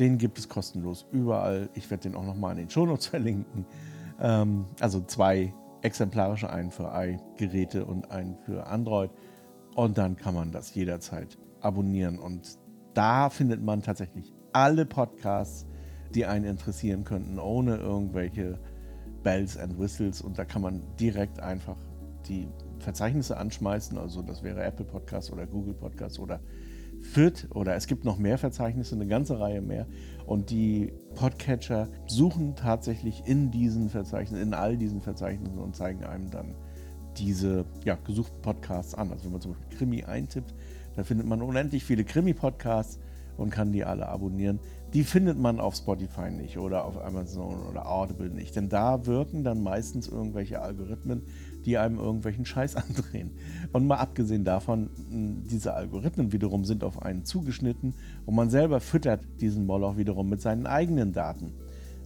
Den 0.00 0.16
gibt 0.16 0.38
es 0.38 0.48
kostenlos 0.48 1.06
überall. 1.12 1.68
Ich 1.74 1.90
werde 1.90 2.04
den 2.04 2.16
auch 2.16 2.24
nochmal 2.24 2.52
in 2.52 2.58
den 2.58 2.70
Shownotes 2.70 3.06
verlinken. 3.08 3.66
Ähm, 4.18 4.64
also 4.80 5.02
zwei 5.02 5.52
exemplarische, 5.82 6.50
einen 6.50 6.70
für 6.70 6.90
i-Geräte 6.94 7.84
und 7.84 8.10
einen 8.10 8.36
für 8.38 8.66
Android. 8.66 9.10
Und 9.76 9.98
dann 9.98 10.16
kann 10.16 10.34
man 10.34 10.52
das 10.52 10.74
jederzeit 10.74 11.38
abonnieren. 11.60 12.18
Und 12.18 12.58
da 12.94 13.28
findet 13.28 13.62
man 13.62 13.82
tatsächlich 13.82 14.32
alle 14.52 14.86
Podcasts, 14.86 15.66
die 16.14 16.24
einen 16.24 16.46
interessieren 16.46 17.04
könnten, 17.04 17.38
ohne 17.38 17.76
irgendwelche 17.76 18.58
Bells 19.22 19.58
and 19.58 19.78
Whistles. 19.78 20.22
Und 20.22 20.38
da 20.38 20.46
kann 20.46 20.62
man 20.62 20.82
direkt 20.98 21.40
einfach 21.40 21.76
die 22.26 22.48
Verzeichnisse 22.78 23.36
anschmeißen. 23.36 23.98
Also 23.98 24.22
das 24.22 24.42
wäre 24.42 24.62
Apple 24.62 24.86
Podcasts 24.86 25.30
oder 25.30 25.46
Google 25.46 25.74
Podcasts 25.74 26.18
oder 26.18 26.40
FIT 27.02 27.48
oder 27.54 27.74
es 27.74 27.86
gibt 27.86 28.04
noch 28.04 28.18
mehr 28.18 28.38
Verzeichnisse, 28.38 28.94
eine 28.94 29.06
ganze 29.06 29.40
Reihe 29.40 29.60
mehr. 29.60 29.86
Und 30.26 30.50
die 30.50 30.92
Podcatcher 31.14 31.88
suchen 32.06 32.54
tatsächlich 32.54 33.22
in 33.26 33.50
diesen 33.50 33.88
Verzeichnissen, 33.88 34.42
in 34.42 34.54
all 34.54 34.76
diesen 34.76 35.00
Verzeichnissen 35.00 35.58
und 35.58 35.74
zeigen 35.74 36.04
einem 36.04 36.30
dann 36.30 36.54
diese 37.16 37.64
ja, 37.84 37.96
gesuchten 38.04 38.40
Podcasts 38.42 38.94
an. 38.94 39.10
Also 39.10 39.24
wenn 39.24 39.32
man 39.32 39.40
zum 39.40 39.52
Beispiel 39.52 39.76
Krimi 39.78 40.04
eintippt, 40.04 40.54
dann 40.96 41.04
findet 41.04 41.26
man 41.26 41.42
unendlich 41.42 41.84
viele 41.84 42.04
Krimi-Podcasts 42.04 42.98
und 43.36 43.50
kann 43.50 43.72
die 43.72 43.84
alle 43.84 44.08
abonnieren. 44.08 44.60
Die 44.92 45.02
findet 45.02 45.38
man 45.38 45.60
auf 45.60 45.74
Spotify 45.74 46.30
nicht 46.30 46.58
oder 46.58 46.84
auf 46.84 47.02
Amazon 47.02 47.66
oder 47.68 47.90
Audible 47.90 48.28
nicht. 48.28 48.54
Denn 48.54 48.68
da 48.68 49.06
wirken 49.06 49.44
dann 49.44 49.62
meistens 49.62 50.08
irgendwelche 50.08 50.60
Algorithmen, 50.60 51.22
die 51.64 51.78
einem 51.78 51.98
irgendwelchen 51.98 52.44
Scheiß 52.44 52.76
andrehen. 52.76 53.32
Und 53.72 53.86
mal 53.86 53.96
abgesehen 53.96 54.44
davon, 54.44 54.90
diese 55.50 55.74
Algorithmen 55.74 56.32
wiederum 56.32 56.64
sind 56.64 56.84
auf 56.84 57.02
einen 57.02 57.24
zugeschnitten 57.24 57.94
und 58.26 58.34
man 58.34 58.50
selber 58.50 58.80
füttert 58.80 59.20
diesen 59.40 59.66
Moloch 59.66 59.96
wiederum 59.96 60.28
mit 60.28 60.40
seinen 60.40 60.66
eigenen 60.66 61.12
Daten. 61.12 61.52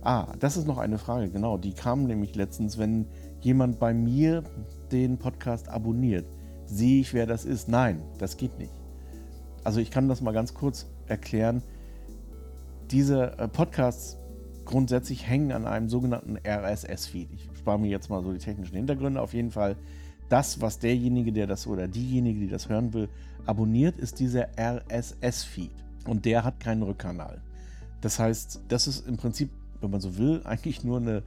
Ah, 0.03 0.35
das 0.39 0.57
ist 0.57 0.67
noch 0.67 0.79
eine 0.79 0.99
Frage, 0.99 1.31
genau. 1.31 1.57
Die 1.57 1.73
kam 1.73 2.05
nämlich 2.05 2.35
letztens, 2.35 2.77
wenn 2.77 3.07
jemand 3.41 3.79
bei 3.79 3.95
mir 3.95 4.45
den 4.93 5.19
Podcast 5.19 5.69
abonniert. 5.69 6.27
Sehe 6.67 7.01
ich, 7.01 7.15
wer 7.15 7.27
das 7.27 7.45
ist? 7.45 7.69
Nein, 7.69 8.03
das 8.19 8.37
geht 8.37 8.59
nicht. 8.59 8.73
Also 9.65 9.81
ich 9.81 9.91
kann 9.91 10.09
das 10.09 10.21
mal 10.21 10.33
ganz 10.33 10.53
kurz 10.53 10.87
erklären. 11.07 11.63
Diese 12.91 13.39
äh, 13.39 13.49
Podcasts 13.49 14.19
grundsätzlich 14.65 15.27
hängen 15.27 15.53
an 15.53 15.67
einem 15.67 15.89
sogenannten 15.89 16.37
RSS-Feed. 16.37 17.33
Ich 17.33 17.49
spare 17.65 17.79
mir 17.79 17.89
jetzt 17.89 18.11
mal 18.11 18.23
so 18.23 18.31
die 18.31 18.39
technischen 18.39 18.77
Hintergründe. 18.77 19.23
Auf 19.23 19.33
jeden 19.33 19.51
Fall, 19.51 19.77
das, 20.29 20.61
was 20.61 20.79
derjenige, 20.79 21.33
der 21.33 21.47
das 21.47 21.67
oder 21.67 21.89
diejenige, 21.89 22.41
die 22.41 22.49
das 22.49 22.69
hören 22.69 22.93
will, 22.93 23.09
abonniert, 23.47 23.97
ist 23.99 24.21
dieser 24.21 24.49
RSS-Feed. 24.59 25.71
Und 26.07 26.27
der 26.27 26.45
hat 26.45 26.61
keinen 26.61 26.83
Rückkanal. 26.83 27.41
Das 28.03 28.19
heißt, 28.19 28.65
das 28.69 28.87
ist 28.87 29.09
im 29.09 29.17
Prinzip, 29.17 29.49
wenn 29.81 29.91
man 29.91 30.03
so 30.03 30.19
will, 30.19 30.43
eigentlich 30.45 30.85
nur 30.85 30.99
eine 30.99 31.23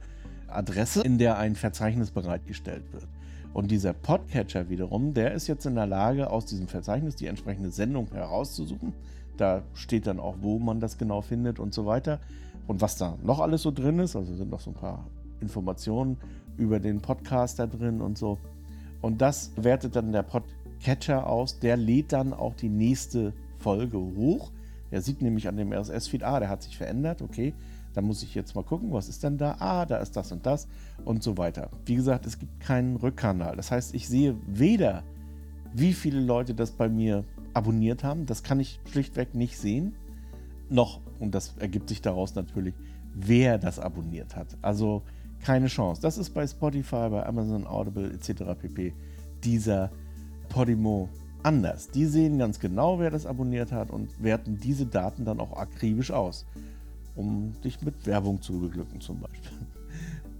Adresse, 0.46 1.02
in 1.02 1.18
der 1.18 1.38
ein 1.38 1.56
Verzeichnis 1.56 2.12
bereitgestellt 2.12 2.84
wird. 2.92 3.08
Und 3.52 3.72
dieser 3.72 3.92
Podcatcher 3.92 4.68
wiederum, 4.68 5.14
der 5.14 5.32
ist 5.32 5.48
jetzt 5.48 5.66
in 5.66 5.74
der 5.74 5.86
Lage, 5.86 6.30
aus 6.30 6.46
diesem 6.46 6.68
Verzeichnis 6.68 7.16
die 7.16 7.26
entsprechende 7.26 7.72
Sendung 7.72 8.06
herauszusuchen. 8.12 8.92
Da 9.36 9.64
steht 9.74 10.06
dann 10.06 10.20
auch, 10.20 10.36
wo 10.40 10.60
man 10.60 10.78
das 10.78 10.98
genau 10.98 11.20
findet 11.20 11.58
und 11.58 11.74
so 11.74 11.84
weiter. 11.84 12.20
Und 12.68 12.80
was 12.80 12.96
da 12.96 13.18
noch 13.24 13.40
alles 13.40 13.62
so 13.62 13.72
drin 13.72 13.98
ist, 13.98 14.14
also 14.14 14.36
sind 14.36 14.50
noch 14.50 14.60
so 14.60 14.70
ein 14.70 14.74
paar 14.74 15.04
Informationen 15.40 16.16
über 16.56 16.80
den 16.80 17.00
Podcast 17.00 17.58
da 17.58 17.66
drin 17.66 18.00
und 18.00 18.18
so. 18.18 18.38
Und 19.00 19.20
das 19.20 19.52
wertet 19.56 19.96
dann 19.96 20.12
der 20.12 20.22
Podcatcher 20.22 21.26
aus. 21.26 21.60
Der 21.60 21.76
lädt 21.76 22.12
dann 22.12 22.32
auch 22.32 22.54
die 22.54 22.68
nächste 22.68 23.32
Folge 23.58 23.98
hoch. 23.98 24.50
Er 24.90 25.02
sieht 25.02 25.22
nämlich 25.22 25.48
an 25.48 25.56
dem 25.56 25.72
RSS-Feed, 25.72 26.22
ah, 26.22 26.40
der 26.40 26.48
hat 26.48 26.62
sich 26.62 26.76
verändert, 26.76 27.22
okay. 27.22 27.54
Da 27.94 28.02
muss 28.02 28.22
ich 28.22 28.34
jetzt 28.34 28.54
mal 28.54 28.62
gucken, 28.62 28.92
was 28.92 29.08
ist 29.08 29.24
denn 29.24 29.38
da? 29.38 29.56
Ah, 29.58 29.84
da 29.86 29.98
ist 29.98 30.16
das 30.16 30.30
und 30.32 30.46
das 30.46 30.68
und 31.04 31.22
so 31.22 31.36
weiter. 31.36 31.70
Wie 31.84 31.94
gesagt, 31.94 32.26
es 32.26 32.38
gibt 32.38 32.60
keinen 32.60 32.96
Rückkanal. 32.96 33.56
Das 33.56 33.70
heißt, 33.70 33.94
ich 33.94 34.08
sehe 34.08 34.36
weder, 34.46 35.02
wie 35.74 35.92
viele 35.92 36.20
Leute 36.20 36.54
das 36.54 36.70
bei 36.70 36.88
mir 36.88 37.24
abonniert 37.54 38.04
haben. 38.04 38.26
Das 38.26 38.42
kann 38.42 38.60
ich 38.60 38.80
schlichtweg 38.90 39.34
nicht 39.34 39.58
sehen. 39.58 39.94
Noch, 40.70 41.00
und 41.18 41.34
das 41.34 41.54
ergibt 41.58 41.88
sich 41.88 42.02
daraus 42.02 42.34
natürlich, 42.34 42.74
wer 43.14 43.58
das 43.58 43.78
abonniert 43.78 44.36
hat. 44.36 44.56
Also 44.62 45.02
keine 45.42 45.66
Chance. 45.66 46.00
Das 46.02 46.18
ist 46.18 46.30
bei 46.30 46.46
Spotify, 46.46 47.08
bei 47.10 47.24
Amazon 47.24 47.66
Audible 47.66 48.12
etc. 48.12 48.42
pp. 48.60 48.92
Dieser 49.44 49.90
Podimo 50.48 51.08
anders. 51.42 51.88
Die 51.90 52.06
sehen 52.06 52.38
ganz 52.38 52.58
genau, 52.58 52.98
wer 52.98 53.10
das 53.10 53.26
abonniert 53.26 53.72
hat 53.72 53.90
und 53.90 54.22
werten 54.22 54.58
diese 54.58 54.86
Daten 54.86 55.24
dann 55.24 55.40
auch 55.40 55.56
akribisch 55.56 56.10
aus, 56.10 56.46
um 57.14 57.52
dich 57.62 57.80
mit 57.82 58.06
Werbung 58.06 58.42
zu 58.42 58.60
beglücken 58.60 59.00
zum 59.00 59.20
Beispiel. 59.20 59.58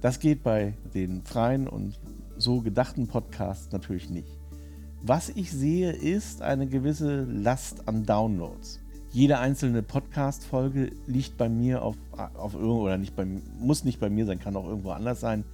Das 0.00 0.20
geht 0.20 0.44
bei 0.44 0.74
den 0.94 1.22
freien 1.22 1.66
und 1.66 1.98
so 2.36 2.60
gedachten 2.60 3.08
Podcasts 3.08 3.72
natürlich 3.72 4.10
nicht. 4.10 4.38
Was 5.02 5.28
ich 5.30 5.50
sehe, 5.50 5.92
ist 5.92 6.42
eine 6.42 6.66
gewisse 6.66 7.24
Last 7.24 7.88
an 7.88 8.04
Downloads. 8.04 8.80
Jede 9.10 9.38
einzelne 9.38 9.82
Podcast-Folge 9.82 10.90
liegt 11.06 11.36
bei 11.36 11.48
mir 11.48 11.82
auf, 11.82 11.96
auf 12.36 12.54
irgendwo, 12.54 12.82
oder 12.82 12.98
nicht 12.98 13.16
bei, 13.16 13.26
muss 13.58 13.84
nicht 13.84 14.00
bei 14.00 14.10
mir 14.10 14.26
sein, 14.26 14.38
kann 14.38 14.56
auch 14.56 14.66
irgendwo 14.66 14.90
anders 14.90 15.20
sein. 15.20 15.44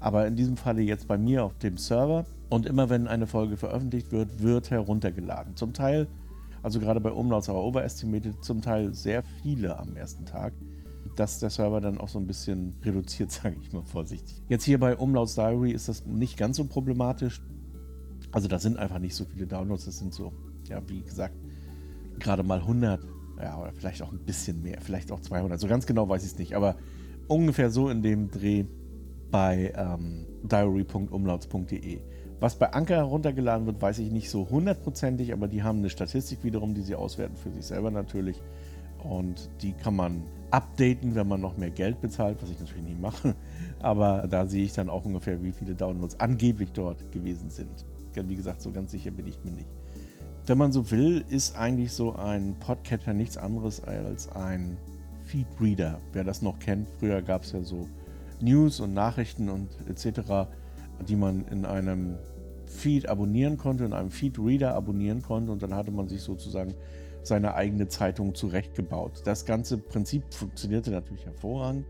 Aber 0.00 0.26
in 0.26 0.36
diesem 0.36 0.56
Falle 0.56 0.82
jetzt 0.82 1.06
bei 1.06 1.18
mir 1.18 1.44
auf 1.44 1.56
dem 1.58 1.76
Server. 1.76 2.24
Und 2.50 2.66
immer 2.66 2.90
wenn 2.90 3.08
eine 3.08 3.26
Folge 3.26 3.56
veröffentlicht 3.56 4.12
wird, 4.12 4.42
wird 4.42 4.70
heruntergeladen. 4.70 5.56
Zum 5.56 5.72
Teil, 5.72 6.06
also 6.62 6.78
gerade 6.78 7.00
bei 7.00 7.10
Umlauts 7.10 7.48
aber 7.48 7.62
overestimated, 7.62 8.44
zum 8.44 8.62
Teil 8.62 8.94
sehr 8.94 9.22
viele 9.42 9.78
am 9.78 9.96
ersten 9.96 10.24
Tag 10.24 10.52
dass 11.16 11.38
der 11.38 11.50
Server 11.50 11.80
dann 11.80 11.98
auch 11.98 12.08
so 12.08 12.18
ein 12.18 12.26
bisschen 12.26 12.74
reduziert, 12.82 13.30
sage 13.32 13.56
ich 13.60 13.72
mal 13.72 13.82
vorsichtig. 13.82 14.42
Jetzt 14.48 14.64
hier 14.64 14.78
bei 14.78 14.96
Umlauts 14.96 15.34
Diary 15.34 15.72
ist 15.72 15.88
das 15.88 16.06
nicht 16.06 16.36
ganz 16.36 16.56
so 16.56 16.64
problematisch. 16.64 17.42
Also 18.32 18.48
da 18.48 18.58
sind 18.58 18.78
einfach 18.78 18.98
nicht 18.98 19.14
so 19.14 19.24
viele 19.24 19.46
Downloads, 19.46 19.84
das 19.84 19.98
sind 19.98 20.12
so, 20.12 20.32
ja, 20.68 20.82
wie 20.88 21.02
gesagt, 21.02 21.36
gerade 22.18 22.42
mal 22.42 22.60
100, 22.60 23.00
ja, 23.40 23.60
oder 23.60 23.72
vielleicht 23.72 24.02
auch 24.02 24.12
ein 24.12 24.20
bisschen 24.20 24.62
mehr, 24.62 24.78
vielleicht 24.80 25.12
auch 25.12 25.20
200. 25.20 25.58
So 25.58 25.66
ganz 25.66 25.86
genau 25.86 26.08
weiß 26.08 26.24
ich 26.24 26.32
es 26.32 26.38
nicht, 26.38 26.54
aber 26.54 26.76
ungefähr 27.28 27.70
so 27.70 27.88
in 27.88 28.02
dem 28.02 28.30
Dreh 28.30 28.64
bei 29.30 29.72
ähm, 29.76 30.26
diary.umlauts.de. 30.44 32.00
Was 32.40 32.56
bei 32.56 32.72
Anker 32.72 32.96
heruntergeladen 32.96 33.66
wird, 33.66 33.80
weiß 33.80 33.98
ich 33.98 34.10
nicht 34.10 34.28
so 34.30 34.48
hundertprozentig, 34.48 35.32
aber 35.32 35.48
die 35.48 35.62
haben 35.62 35.78
eine 35.78 35.90
Statistik 35.90 36.44
wiederum, 36.44 36.74
die 36.74 36.82
sie 36.82 36.94
auswerten 36.94 37.36
für 37.36 37.50
sich 37.50 37.64
selber 37.64 37.90
natürlich. 37.90 38.40
Und 39.02 39.50
die 39.60 39.72
kann 39.72 39.96
man 39.96 40.24
updaten, 40.50 41.14
wenn 41.14 41.28
man 41.28 41.40
noch 41.40 41.56
mehr 41.56 41.70
Geld 41.70 42.00
bezahlt, 42.00 42.42
was 42.42 42.50
ich 42.50 42.58
natürlich 42.60 42.84
nie 42.84 42.94
mache. 42.94 43.34
Aber 43.80 44.26
da 44.28 44.46
sehe 44.46 44.64
ich 44.64 44.72
dann 44.72 44.88
auch 44.88 45.04
ungefähr, 45.04 45.42
wie 45.42 45.52
viele 45.52 45.74
Downloads 45.74 46.20
angeblich 46.20 46.72
dort 46.72 47.10
gewesen 47.12 47.50
sind. 47.50 47.86
Wie 48.14 48.36
gesagt, 48.36 48.62
so 48.62 48.70
ganz 48.70 48.92
sicher 48.92 49.10
bin 49.10 49.26
ich 49.26 49.42
mir 49.44 49.50
nicht. 49.50 49.68
Wenn 50.46 50.58
man 50.58 50.72
so 50.72 50.90
will, 50.90 51.24
ist 51.30 51.56
eigentlich 51.56 51.92
so 51.92 52.16
ein 52.16 52.54
Podcatcher 52.60 53.14
nichts 53.14 53.38
anderes 53.38 53.82
als 53.82 54.30
ein 54.32 54.76
Feedreader. 55.24 56.02
Wer 56.12 56.22
das 56.22 56.42
noch 56.42 56.58
kennt, 56.58 56.86
früher 56.98 57.22
gab 57.22 57.44
es 57.44 57.52
ja 57.52 57.62
so 57.62 57.88
News 58.42 58.78
und 58.80 58.92
Nachrichten 58.92 59.48
und 59.48 59.70
etc., 59.88 60.50
die 61.08 61.16
man 61.16 61.46
in 61.46 61.64
einem 61.64 62.18
Feed 62.66 63.08
abonnieren 63.08 63.56
konnte, 63.56 63.86
in 63.86 63.94
einem 63.94 64.10
Feedreader 64.10 64.74
abonnieren 64.74 65.22
konnte 65.22 65.50
und 65.50 65.62
dann 65.62 65.74
hatte 65.74 65.92
man 65.92 66.08
sich 66.08 66.20
sozusagen 66.20 66.74
seine 67.22 67.54
eigene 67.54 67.88
Zeitung 67.88 68.34
zurechtgebaut. 68.34 69.22
Das 69.24 69.46
ganze 69.46 69.78
Prinzip 69.78 70.24
funktionierte 70.34 70.90
natürlich 70.90 71.24
hervorragend 71.24 71.86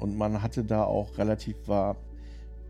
und 0.00 0.18
man 0.18 0.42
hatte 0.42 0.64
da 0.64 0.82
auch 0.82 1.18
relativ 1.18 1.56
war 1.68 1.96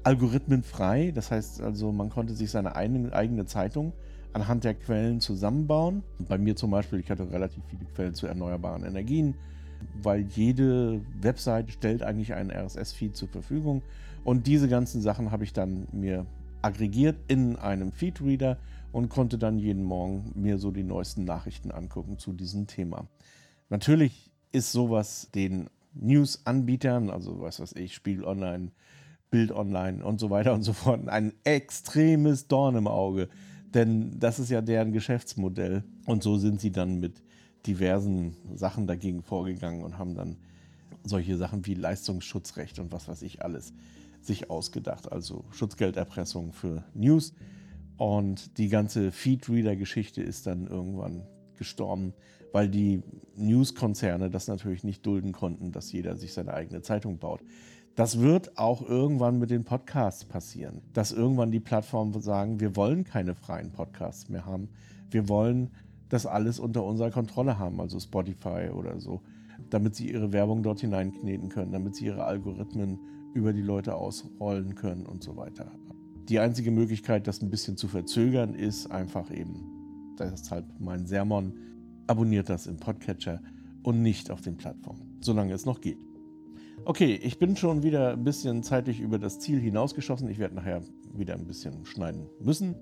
algorithmenfrei. 0.03 1.11
Das 1.11 1.31
heißt 1.31 1.63
also, 1.63 1.91
man 1.91 2.11
konnte 2.11 2.35
sich 2.35 2.51
seine 2.51 2.77
eigene 2.77 3.47
Zeitung 3.47 3.95
anhand 4.33 4.65
der 4.65 4.75
Quellen 4.75 5.21
zusammenbauen. 5.21 6.03
Bei 6.19 6.39
mir 6.39 6.57
zum 6.57 6.71
Beispiel, 6.71 7.01
ich 7.01 7.11
hatte 7.11 7.31
relativ 7.31 7.63
viele 7.69 7.85
Quellen 7.95 8.15
zu 8.15 8.27
erneuerbaren 8.27 8.85
Energien, 8.85 9.35
weil 10.03 10.23
jede 10.23 11.01
Website 11.21 11.71
stellt 11.71 12.03
eigentlich 12.03 12.35
einen 12.35 12.51
RSS-Feed 12.51 13.17
zur 13.17 13.29
Verfügung. 13.29 13.83
Und 14.25 14.47
diese 14.47 14.69
ganzen 14.69 15.03
Sachen 15.03 15.31
habe 15.31 15.45
ich 15.45 15.53
dann 15.53 15.87
mir 15.93 16.27
aggregiert 16.63 17.17
in 17.29 17.57
einem 17.57 17.93
Feedreader 17.93 18.59
und 18.93 19.09
konnte 19.09 19.39
dann 19.39 19.59
jeden 19.59 19.83
Morgen 19.83 20.33
mir 20.35 20.59
so 20.59 20.71
die 20.71 20.85
neuesten 20.85 21.25
Nachrichten 21.25 21.71
angucken 21.71 22.19
zu 22.19 22.33
diesem 22.33 22.67
Thema. 22.67 23.09
Natürlich 23.69 24.31
ist 24.53 24.71
sowas 24.71 25.31
den 25.35 25.69
News-Anbietern, 25.95 27.11
also 27.11 27.41
was 27.41 27.61
weiß 27.61 27.75
ich, 27.75 27.95
Spiegel 27.95 28.25
Online, 28.25 28.71
Bild 29.31 29.51
Online 29.51 30.05
und 30.05 30.21
so 30.21 30.31
weiter 30.31 30.53
und 30.53 30.63
so 30.63 30.73
fort, 30.73 31.09
ein 31.09 31.33
extremes 31.45 32.49
Dorn 32.49 32.77
im 32.77 32.87
Auge. 32.87 33.29
Denn 33.75 34.19
das 34.19 34.39
ist 34.39 34.51
ja 34.51 34.61
deren 34.61 34.93
Geschäftsmodell. 34.93 35.85
Und 36.07 36.23
so 36.23 36.37
sind 36.39 36.61
sie 36.61 36.71
dann 36.71 37.01
mit 37.01 37.23
diversen 37.67 38.37
Sachen 38.55 38.87
dagegen 38.87 39.23
vorgegangen 39.23 39.83
und 39.83 39.99
haben 39.99 40.15
dann 40.15 40.37
solche 41.05 41.37
Sachen 41.37 41.67
wie 41.67 41.75
Leistungsschutzrecht 41.75 42.79
und 42.79 42.93
was 42.93 43.09
weiß 43.09 43.23
ich 43.23 43.43
alles 43.43 43.73
sich 44.21 44.51
ausgedacht. 44.51 45.11
Also 45.11 45.45
Schutzgelderpressung 45.51 46.53
für 46.53 46.85
News 46.95 47.35
und 47.97 48.59
die 48.59 48.69
ganze 48.69 49.13
Feedreader-Geschichte 49.13 50.23
ist 50.23 50.47
dann 50.47 50.67
irgendwann 50.67 51.23
gestorben, 51.57 52.15
weil 52.53 52.69
die 52.69 53.03
News-Konzerne 53.37 54.31
das 54.31 54.49
natürlich 54.49 54.85
nicht 54.85 55.05
dulden 55.07 55.33
konnten, 55.33 55.73
dass 55.73 55.93
jeder 55.93 56.17
sich 56.17 56.33
seine 56.33 56.55
eigene 56.55 56.83
Zeitung 56.83 57.19
baut. 57.19 57.41
Das 57.95 58.21
wird 58.21 58.57
auch 58.57 58.89
irgendwann 58.89 59.39
mit 59.39 59.51
den 59.51 59.65
Podcasts 59.65 60.25
passieren, 60.25 60.81
dass 60.95 61.13
irgendwann 61.13 61.51
die 61.51 61.61
Plattformen 61.61 62.19
sagen, 62.23 62.59
wir 62.59 62.75
wollen 62.75 63.05
keine 63.05 63.35
freien 63.35 63.71
Podcasts 63.71 64.31
mehr 64.31 64.47
haben. 64.47 64.71
Wir 65.11 65.29
wollen 65.29 65.71
das 66.09 66.25
alles 66.25 66.59
unter 66.59 66.85
unserer 66.85 67.11
Kontrolle 67.11 67.59
haben, 67.59 67.81
also 67.81 68.01
Spotify 68.01 68.71
oder 68.75 68.99
so, 68.99 69.21
damit 69.69 69.95
sie 69.95 70.11
ihre 70.11 70.33
Werbung 70.33 70.63
dort 70.63 70.81
hineinkneten 70.81 71.51
können, 71.51 71.73
damit 71.73 71.95
sie 71.97 72.07
ihre 72.07 72.25
Algorithmen 72.25 72.99
über 73.35 73.53
die 73.53 73.63
Leute 73.63 73.95
ausrollen 73.95 74.75
können 74.75 75.05
und 75.05 75.23
so 75.23 75.37
weiter. 75.37 75.71
Die 76.29 76.39
einzige 76.39 76.71
Möglichkeit, 76.71 77.27
das 77.27 77.43
ein 77.43 77.51
bisschen 77.51 77.77
zu 77.77 77.89
verzögern, 77.89 78.55
ist 78.55 78.91
einfach 78.91 79.31
eben, 79.31 80.15
deshalb 80.19 80.65
mein 80.79 81.07
Sermon, 81.07 81.53
abonniert 82.07 82.49
das 82.49 82.67
im 82.67 82.79
Podcatcher 82.79 83.43
und 83.83 84.01
nicht 84.01 84.31
auf 84.31 84.41
den 84.41 84.57
Plattformen, 84.57 85.19
solange 85.21 85.53
es 85.53 85.67
noch 85.67 85.81
geht. 85.81 86.12
Okay, 86.85 87.15
ich 87.23 87.39
bin 87.39 87.55
schon 87.55 87.85
wieder 87.85 88.15
ein 88.15 88.25
bisschen 88.25 88.65
zeitlich 88.65 88.99
über 88.99 89.21
das 89.21 89.39
Ziel 89.39 89.61
hinausgeschossen. 89.61 90.29
Ich 90.29 90.41
werde 90.41 90.57
nachher 90.57 90.83
wieder 91.15 91.35
ein 91.35 91.47
bisschen 91.47 91.87
schneiden 91.87 92.27
müssen. 92.41 92.75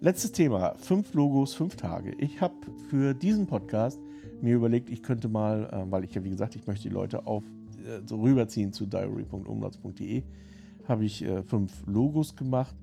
Letztes 0.00 0.30
Thema, 0.30 0.76
fünf 0.76 1.14
Logos, 1.14 1.52
fünf 1.52 1.74
Tage. 1.74 2.14
Ich 2.18 2.40
habe 2.40 2.54
für 2.88 3.12
diesen 3.12 3.48
Podcast 3.48 3.98
mir 4.40 4.54
überlegt, 4.54 4.88
ich 4.88 5.02
könnte 5.02 5.28
mal, 5.28 5.68
äh, 5.72 5.90
weil 5.90 6.04
ich 6.04 6.14
ja 6.14 6.22
wie 6.22 6.30
gesagt, 6.30 6.54
ich 6.54 6.64
möchte 6.68 6.88
die 6.88 6.94
Leute 6.94 7.26
auf 7.26 7.42
äh, 7.84 8.06
so 8.06 8.20
rüberziehen 8.20 8.72
zu 8.72 8.86
diary.umlautz.de, 8.86 10.22
habe 10.86 11.04
ich 11.04 11.24
äh, 11.24 11.42
fünf 11.42 11.84
Logos 11.86 12.36
gemacht 12.36 12.76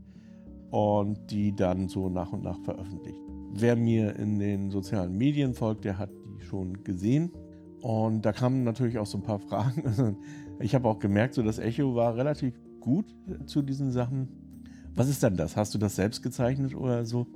und 0.70 1.32
die 1.32 1.56
dann 1.56 1.88
so 1.88 2.10
nach 2.10 2.34
und 2.34 2.44
nach 2.44 2.60
veröffentlicht. 2.60 3.20
Wer 3.54 3.78
mir 3.78 4.18
in 4.18 4.38
den 4.38 4.70
sozialen 4.70 5.18
Medien 5.18 5.54
folgt, 5.54 5.86
der 5.86 5.98
hat 5.98 6.10
die 6.26 6.44
schon 6.44 6.84
gesehen. 6.84 7.32
Und 7.82 8.26
da 8.26 8.32
kamen 8.32 8.63
natürlich 8.63 8.98
auch 8.98 9.06
so 9.06 9.17
ein 9.17 9.24
paar 9.24 9.39
Fragen. 9.48 10.17
Ich 10.60 10.76
habe 10.76 10.88
auch 10.88 11.00
gemerkt, 11.00 11.34
so 11.34 11.44
das 11.44 11.60
Echo 11.60 11.96
war 11.96 12.15
relativ 12.15 12.54
gut 12.80 13.06
zu 13.46 13.62
diesen 13.62 13.91
Sachen. 13.91 14.28
Was 14.94 15.08
ist 15.08 15.24
denn 15.24 15.38
das? 15.38 15.56
Hast 15.56 15.74
du 15.74 15.78
das 15.78 15.96
selbst 15.96 16.22
gezeichnet 16.22 16.76
oder 16.76 17.06
so? 17.06 17.28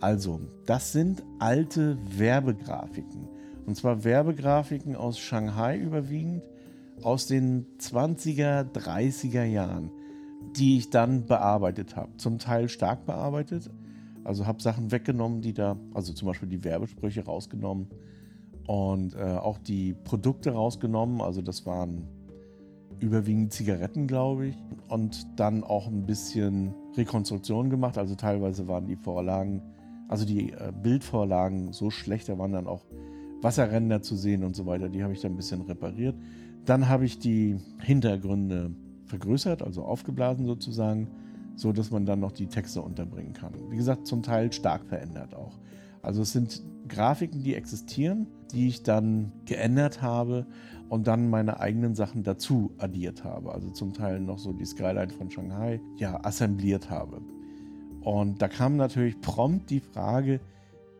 Also, 0.00 0.40
das 0.66 0.92
sind 0.92 1.22
alte 1.38 1.98
Werbegrafiken. 2.16 3.28
Und 3.66 3.76
zwar 3.76 4.04
Werbegrafiken 4.04 4.96
aus 4.96 5.18
Shanghai 5.18 5.78
überwiegend, 5.78 6.42
aus 7.02 7.26
den 7.26 7.66
20er, 7.78 8.72
30er 8.72 9.44
Jahren 9.44 9.90
die 10.56 10.78
ich 10.78 10.90
dann 10.90 11.26
bearbeitet 11.26 11.96
habe. 11.96 12.16
Zum 12.16 12.38
Teil 12.38 12.68
stark 12.68 13.06
bearbeitet. 13.06 13.70
Also 14.22 14.46
habe 14.46 14.62
Sachen 14.62 14.90
weggenommen, 14.90 15.42
die 15.42 15.52
da, 15.52 15.76
also 15.92 16.12
zum 16.12 16.26
Beispiel 16.26 16.48
die 16.48 16.64
Werbesprüche 16.64 17.24
rausgenommen 17.24 17.88
und 18.66 19.14
äh, 19.14 19.22
auch 19.22 19.58
die 19.58 19.94
Produkte 19.94 20.52
rausgenommen. 20.52 21.20
Also 21.20 21.42
das 21.42 21.66
waren 21.66 22.08
überwiegend 23.00 23.52
Zigaretten, 23.52 24.06
glaube 24.06 24.48
ich. 24.48 24.56
Und 24.88 25.26
dann 25.36 25.64
auch 25.64 25.86
ein 25.86 26.06
bisschen 26.06 26.74
Rekonstruktion 26.96 27.70
gemacht. 27.70 27.98
Also 27.98 28.14
teilweise 28.14 28.68
waren 28.68 28.86
die 28.86 28.96
Vorlagen, 28.96 29.62
also 30.08 30.24
die 30.24 30.52
äh, 30.52 30.72
Bildvorlagen 30.82 31.72
so 31.72 31.90
schlecht, 31.90 32.28
da 32.28 32.38
waren 32.38 32.52
dann 32.52 32.66
auch 32.66 32.84
Wasserränder 33.42 34.00
zu 34.00 34.16
sehen 34.16 34.42
und 34.42 34.56
so 34.56 34.66
weiter. 34.66 34.88
Die 34.88 35.02
habe 35.02 35.12
ich 35.12 35.20
dann 35.20 35.32
ein 35.32 35.36
bisschen 35.36 35.62
repariert. 35.62 36.16
Dann 36.64 36.88
habe 36.88 37.04
ich 37.04 37.18
die 37.18 37.58
Hintergründe 37.80 38.70
vergrößert, 39.04 39.62
also 39.62 39.84
aufgeblasen 39.84 40.46
sozusagen, 40.46 41.08
so 41.56 41.72
dass 41.72 41.90
man 41.90 42.06
dann 42.06 42.20
noch 42.20 42.32
die 42.32 42.46
Texte 42.46 42.80
unterbringen 42.80 43.34
kann. 43.34 43.52
Wie 43.68 43.76
gesagt, 43.76 44.06
zum 44.06 44.22
Teil 44.22 44.50
stark 44.50 44.86
verändert 44.86 45.34
auch. 45.34 45.58
Also 46.04 46.22
es 46.22 46.32
sind 46.32 46.62
Grafiken, 46.88 47.42
die 47.42 47.54
existieren, 47.54 48.26
die 48.52 48.68
ich 48.68 48.82
dann 48.82 49.32
geändert 49.46 50.02
habe 50.02 50.46
und 50.88 51.06
dann 51.06 51.30
meine 51.30 51.60
eigenen 51.60 51.94
Sachen 51.94 52.22
dazu 52.22 52.72
addiert 52.78 53.24
habe. 53.24 53.52
Also 53.52 53.70
zum 53.70 53.94
Teil 53.94 54.20
noch 54.20 54.38
so 54.38 54.52
die 54.52 54.66
Skyline 54.66 55.10
von 55.10 55.30
Shanghai, 55.30 55.80
ja, 55.96 56.22
assembliert 56.24 56.90
habe. 56.90 57.20
Und 58.02 58.42
da 58.42 58.48
kam 58.48 58.76
natürlich 58.76 59.20
prompt 59.20 59.70
die 59.70 59.80
Frage, 59.80 60.40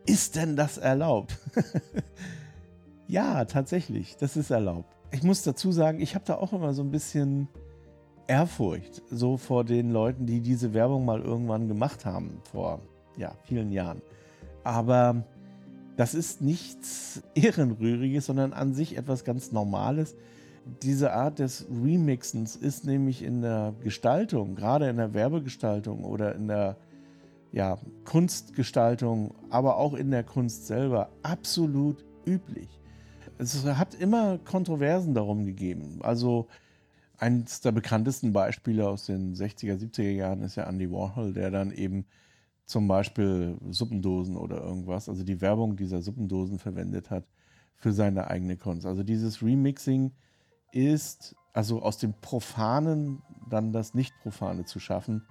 ist 0.07 0.35
denn 0.35 0.55
das 0.55 0.77
erlaubt? 0.77 1.39
ja, 3.07 3.45
tatsächlich, 3.45 4.17
das 4.17 4.37
ist 4.37 4.49
erlaubt. 4.49 4.95
Ich 5.11 5.23
muss 5.23 5.43
dazu 5.43 5.71
sagen, 5.71 5.99
ich 5.99 6.15
habe 6.15 6.25
da 6.25 6.35
auch 6.35 6.51
immer 6.51 6.73
so 6.73 6.81
ein 6.81 6.91
bisschen 6.91 7.47
Ehrfurcht, 8.27 9.03
so 9.09 9.37
vor 9.37 9.63
den 9.63 9.91
Leuten, 9.91 10.25
die 10.25 10.41
diese 10.41 10.73
Werbung 10.73 11.05
mal 11.05 11.21
irgendwann 11.21 11.67
gemacht 11.67 12.05
haben, 12.05 12.41
vor 12.51 12.81
ja, 13.17 13.35
vielen 13.43 13.71
Jahren. 13.71 14.01
Aber 14.65 15.23
das 15.95 16.13
ist 16.13 16.41
nichts 16.41 17.23
Ehrenrühriges, 17.35 18.25
sondern 18.25 18.51
an 18.51 18.73
sich 18.73 18.97
etwas 18.97 19.23
ganz 19.23 19.53
Normales. 19.53 20.15
Diese 20.81 21.13
Art 21.13 21.39
des 21.39 21.67
Remixens 21.69 22.55
ist 22.55 22.85
nämlich 22.85 23.21
in 23.21 23.41
der 23.41 23.75
Gestaltung, 23.83 24.55
gerade 24.55 24.89
in 24.89 24.97
der 24.97 25.13
Werbegestaltung 25.13 26.03
oder 26.03 26.35
in 26.35 26.47
der 26.47 26.75
ja, 27.51 27.77
Kunstgestaltung, 28.03 29.35
aber 29.51 29.77
auch 29.77 29.93
in 29.93 30.09
der 30.09 30.23
Kunst 30.23 30.65
selber 30.65 31.09
absolut 31.21 32.03
üblich. 32.25 32.67
Es 33.37 33.63
hat 33.63 33.93
immer 33.93 34.39
Kontroversen 34.39 35.13
darum 35.13 35.45
gegeben. 35.45 35.99
Also 36.01 36.47
eines 37.17 37.61
der 37.61 37.71
bekanntesten 37.71 38.33
Beispiele 38.33 38.87
aus 38.87 39.05
den 39.05 39.35
60er, 39.35 39.77
70er 39.77 40.09
Jahren 40.09 40.41
ist 40.41 40.55
ja 40.55 40.67
Andy 40.67 40.91
Warhol, 40.91 41.33
der 41.33 41.51
dann 41.51 41.71
eben 41.71 42.05
zum 42.65 42.87
Beispiel 42.87 43.57
Suppendosen 43.69 44.37
oder 44.37 44.61
irgendwas, 44.61 45.07
also 45.07 45.23
die 45.23 45.41
Werbung 45.41 45.75
dieser 45.75 46.01
Suppendosen 46.01 46.59
verwendet 46.59 47.11
hat 47.11 47.25
für 47.75 47.93
seine 47.93 48.27
eigene 48.27 48.57
Kunst. 48.57 48.85
Also 48.85 49.03
dieses 49.03 49.43
Remixing 49.43 50.11
ist, 50.71 51.35
also 51.53 51.81
aus 51.81 51.97
dem 51.97 52.13
Profanen 52.13 53.21
dann 53.49 53.71
das 53.71 53.93
Nicht-Profane 53.93 54.65
zu 54.65 54.79
schaffen. 54.79 55.23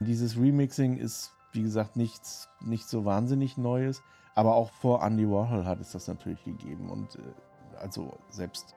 Dieses 0.00 0.38
Remixing 0.38 0.96
ist, 0.96 1.32
wie 1.52 1.62
gesagt, 1.62 1.96
nichts, 1.96 2.48
nicht 2.60 2.88
so 2.88 3.04
wahnsinnig 3.04 3.58
Neues, 3.58 4.02
aber 4.34 4.54
auch 4.54 4.70
vor 4.70 5.04
Andy 5.04 5.28
Warhol 5.28 5.66
hat 5.66 5.80
es 5.80 5.92
das 5.92 6.08
natürlich 6.08 6.42
gegeben. 6.44 6.90
Und 6.90 7.16
äh, 7.16 7.78
also 7.80 8.18
selbst 8.30 8.74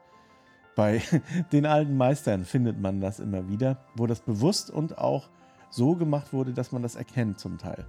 bei 0.76 1.02
den 1.52 1.66
alten 1.66 1.96
Meistern 1.96 2.46
findet 2.46 2.80
man 2.80 3.00
das 3.00 3.20
immer 3.20 3.48
wieder, 3.48 3.78
wo 3.96 4.08
das 4.08 4.22
bewusst 4.22 4.70
und 4.70 4.98
auch 4.98 5.30
so 5.70 5.96
gemacht 5.96 6.34
wurde, 6.34 6.54
dass 6.54 6.72
man 6.72 6.82
das 6.82 6.96
erkennt 6.96 7.40
zum 7.40 7.58
Teil. 7.58 7.88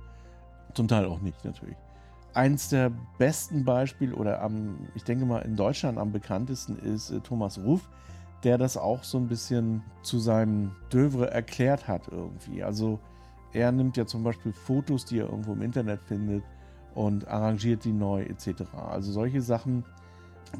Zum 0.75 0.89
Teil 0.89 1.05
auch 1.07 1.21
nicht, 1.21 1.45
natürlich. 1.45 1.77
Eins 2.35 2.71
der 2.71 2.91
besten 3.19 3.65
Beispiele 3.65 4.15
oder 4.15 4.41
am, 4.41 4.89
ich 4.95 5.05
denke 5.05 5.27
mal 5.27 5.41
in 5.41 5.55
Deutschland 5.55 5.99
am 5.99 6.13
bekanntesten 6.13 6.79
ist 6.79 7.11
äh, 7.11 7.21
Thomas 7.21 7.59
Ruf, 7.59 7.89
der 8.43 8.59
das 8.59 8.77
auch 8.77 9.05
so 9.05 9.19
ein 9.19 9.29
bisschen 9.29 9.83
zu 10.03 10.19
seinem 10.19 10.73
Dövre 10.91 11.31
erklärt 11.31 11.89
hat 11.89 12.09
irgendwie. 12.09 12.63
Also 12.63 12.99
er 13.53 13.71
nimmt 13.71 13.97
ja 13.97 14.07
zum 14.07 14.25
Beispiel 14.25 14.53
Fotos, 14.53 15.05
die 15.05 15.19
er 15.19 15.27
irgendwo 15.27 15.53
im 15.53 15.63
Internet 15.63 16.03
findet 16.03 16.43
und 16.95 17.29
arrangiert 17.29 17.85
die 17.85 17.93
neu 17.93 18.23
etc. 18.23 18.63
Also 18.75 19.13
solche 19.13 19.43
Sachen, 19.43 19.85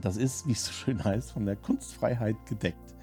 das 0.01 0.17
ist, 0.17 0.47
wie 0.47 0.53
es 0.53 0.67
so 0.67 0.73
schön 0.73 1.03
heißt, 1.03 1.33
von 1.33 1.47
der 1.47 1.57
Kunstfreiheit 1.57 2.37
gedeckt. 2.47 2.95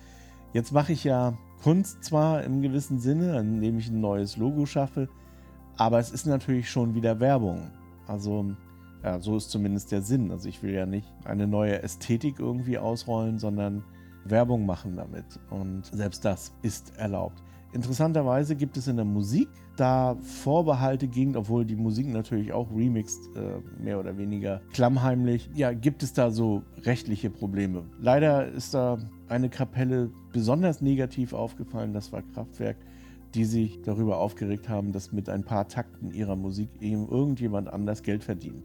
Jetzt 0.53 0.71
mache 0.71 0.93
ich 0.93 1.03
ja 1.03 1.37
Kunst 1.61 2.03
zwar 2.03 2.43
im 2.43 2.61
gewissen 2.61 2.99
Sinne, 2.99 3.37
indem 3.39 3.79
ich 3.79 3.89
ein 3.89 3.99
neues 3.99 4.37
Logo 4.37 4.65
schaffe, 4.65 5.09
aber 5.79 5.97
es 5.97 6.11
ist 6.11 6.27
natürlich 6.27 6.69
schon 6.69 6.93
wieder 6.93 7.19
Werbung. 7.19 7.71
Also, 8.05 8.53
ja, 9.01 9.19
so 9.21 9.37
ist 9.37 9.49
zumindest 9.49 9.91
der 9.93 10.01
Sinn. 10.01 10.29
Also, 10.29 10.49
ich 10.49 10.61
will 10.61 10.73
ja 10.73 10.85
nicht 10.85 11.07
eine 11.23 11.47
neue 11.47 11.81
Ästhetik 11.81 12.39
irgendwie 12.39 12.77
ausrollen, 12.77 13.39
sondern 13.39 13.83
Werbung 14.25 14.65
machen 14.65 14.97
damit. 14.97 15.39
Und 15.49 15.85
selbst 15.85 16.25
das 16.25 16.53
ist 16.63 16.97
erlaubt. 16.97 17.41
Interessanterweise 17.71 18.55
gibt 18.55 18.75
es 18.75 18.87
in 18.87 18.97
der 18.97 19.05
Musik 19.05 19.47
da 19.77 20.17
Vorbehalte 20.21 21.07
gegen, 21.07 21.37
obwohl 21.37 21.63
die 21.63 21.77
Musik 21.77 22.07
natürlich 22.07 22.51
auch 22.51 22.69
remixed, 22.75 23.37
äh, 23.37 23.81
mehr 23.81 23.99
oder 23.99 24.17
weniger 24.17 24.59
klammheimlich. 24.73 25.49
Ja, 25.53 25.71
gibt 25.71 26.03
es 26.03 26.11
da 26.11 26.31
so 26.31 26.63
rechtliche 26.83 27.29
Probleme. 27.29 27.85
Leider 28.01 28.47
ist 28.47 28.73
da 28.73 28.97
eine 29.29 29.49
Kapelle 29.49 30.11
besonders 30.33 30.81
negativ 30.81 31.31
aufgefallen, 31.31 31.93
das 31.93 32.11
war 32.11 32.23
Kraftwerk 32.33 32.75
die 33.35 33.45
sich 33.45 33.81
darüber 33.83 34.17
aufgeregt 34.17 34.69
haben, 34.69 34.91
dass 34.91 35.11
mit 35.11 35.29
ein 35.29 35.43
paar 35.43 35.67
Takten 35.67 36.11
ihrer 36.11 36.35
Musik 36.35 36.69
eben 36.81 37.07
irgendjemand 37.07 37.71
anders 37.71 38.03
Geld 38.03 38.23
verdient. 38.23 38.63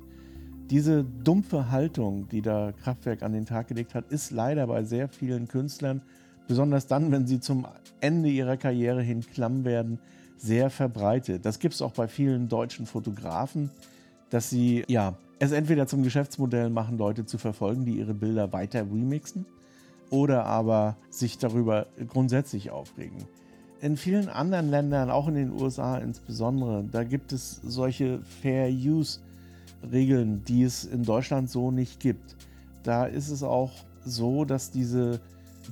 Diese 0.70 1.04
dumpfe 1.04 1.70
Haltung, 1.70 2.28
die 2.28 2.40
da 2.40 2.72
Kraftwerk 2.72 3.22
an 3.22 3.32
den 3.32 3.44
Tag 3.44 3.68
gelegt 3.68 3.94
hat, 3.94 4.10
ist 4.10 4.30
leider 4.30 4.66
bei 4.66 4.82
sehr 4.84 5.08
vielen 5.08 5.46
Künstlern, 5.46 6.00
besonders 6.48 6.86
dann, 6.86 7.12
wenn 7.12 7.26
sie 7.26 7.40
zum 7.40 7.66
Ende 8.00 8.30
ihrer 8.30 8.56
Karriere 8.56 9.02
hin 9.02 9.20
klamm 9.20 9.64
werden, 9.64 9.98
sehr 10.38 10.70
verbreitet. 10.70 11.44
Das 11.44 11.58
gibt 11.58 11.74
es 11.74 11.82
auch 11.82 11.92
bei 11.92 12.08
vielen 12.08 12.48
deutschen 12.48 12.86
Fotografen, 12.86 13.70
dass 14.30 14.48
sie 14.48 14.84
ja 14.88 15.14
es 15.38 15.52
entweder 15.52 15.86
zum 15.86 16.02
Geschäftsmodell 16.02 16.70
machen, 16.70 16.96
Leute 16.96 17.26
zu 17.26 17.36
verfolgen, 17.36 17.84
die 17.84 17.98
ihre 17.98 18.14
Bilder 18.14 18.52
weiter 18.52 18.80
remixen, 18.80 19.44
oder 20.10 20.46
aber 20.46 20.96
sich 21.10 21.38
darüber 21.38 21.86
grundsätzlich 22.08 22.70
aufregen 22.70 23.26
in 23.84 23.98
vielen 23.98 24.30
anderen 24.30 24.70
Ländern, 24.70 25.10
auch 25.10 25.28
in 25.28 25.34
den 25.34 25.52
USA 25.52 25.98
insbesondere, 25.98 26.84
da 26.90 27.04
gibt 27.04 27.34
es 27.34 27.60
solche 27.62 28.20
Fair 28.40 28.70
Use 28.70 29.20
Regeln, 29.92 30.42
die 30.48 30.62
es 30.62 30.86
in 30.86 31.02
Deutschland 31.02 31.50
so 31.50 31.70
nicht 31.70 32.00
gibt. 32.00 32.34
Da 32.82 33.04
ist 33.04 33.28
es 33.28 33.42
auch 33.42 33.72
so, 34.02 34.46
dass 34.46 34.70
diese, 34.70 35.20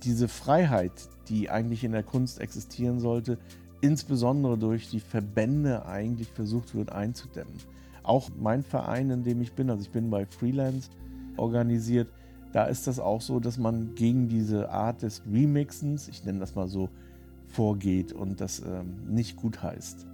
diese 0.04 0.28
Freiheit, 0.28 0.92
die 1.30 1.48
eigentlich 1.48 1.84
in 1.84 1.92
der 1.92 2.02
Kunst 2.02 2.38
existieren 2.38 3.00
sollte, 3.00 3.38
insbesondere 3.80 4.58
durch 4.58 4.90
die 4.90 5.00
Verbände 5.00 5.86
eigentlich 5.86 6.28
versucht 6.28 6.74
wird 6.74 6.92
einzudämmen. 6.92 7.54
Auch 8.02 8.28
mein 8.38 8.62
Verein, 8.62 9.08
in 9.08 9.24
dem 9.24 9.40
ich 9.40 9.54
bin, 9.54 9.70
also 9.70 9.84
ich 9.84 9.90
bin 9.90 10.10
bei 10.10 10.26
Freelance 10.26 10.90
organisiert, 11.38 12.08
da 12.52 12.64
ist 12.64 12.86
das 12.86 13.00
auch 13.00 13.22
so, 13.22 13.40
dass 13.40 13.56
man 13.56 13.94
gegen 13.94 14.28
diese 14.28 14.68
Art 14.68 15.00
des 15.00 15.22
Remixens, 15.32 16.08
ich 16.08 16.26
nenne 16.26 16.40
das 16.40 16.54
mal 16.54 16.68
so, 16.68 16.90
vorgeht 17.52 18.12
und 18.12 18.40
das 18.40 18.60
ähm, 18.60 18.96
nicht 19.08 19.36
gut 19.36 19.62
heißt. 19.62 20.06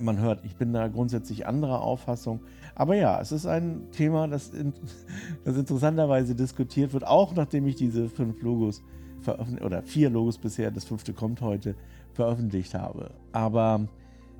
Man 0.00 0.18
hört, 0.18 0.44
ich 0.44 0.56
bin 0.56 0.72
da 0.72 0.88
grundsätzlich 0.88 1.46
anderer 1.46 1.80
Auffassung. 1.80 2.40
Aber 2.74 2.94
ja, 2.94 3.18
es 3.20 3.32
ist 3.32 3.46
ein 3.46 3.90
Thema, 3.92 4.28
das, 4.28 4.50
in, 4.50 4.74
das 5.44 5.56
interessanterweise 5.56 6.34
diskutiert 6.34 6.92
wird, 6.92 7.06
auch 7.06 7.34
nachdem 7.34 7.66
ich 7.66 7.76
diese 7.76 8.08
fünf 8.08 8.42
Logos 8.42 8.82
veröffentlicht 9.22 9.64
oder 9.64 9.82
vier 9.82 10.10
Logos 10.10 10.38
bisher, 10.38 10.70
das 10.70 10.84
fünfte 10.84 11.14
kommt 11.14 11.40
heute, 11.40 11.74
veröffentlicht 12.12 12.74
habe. 12.74 13.10
Aber 13.32 13.88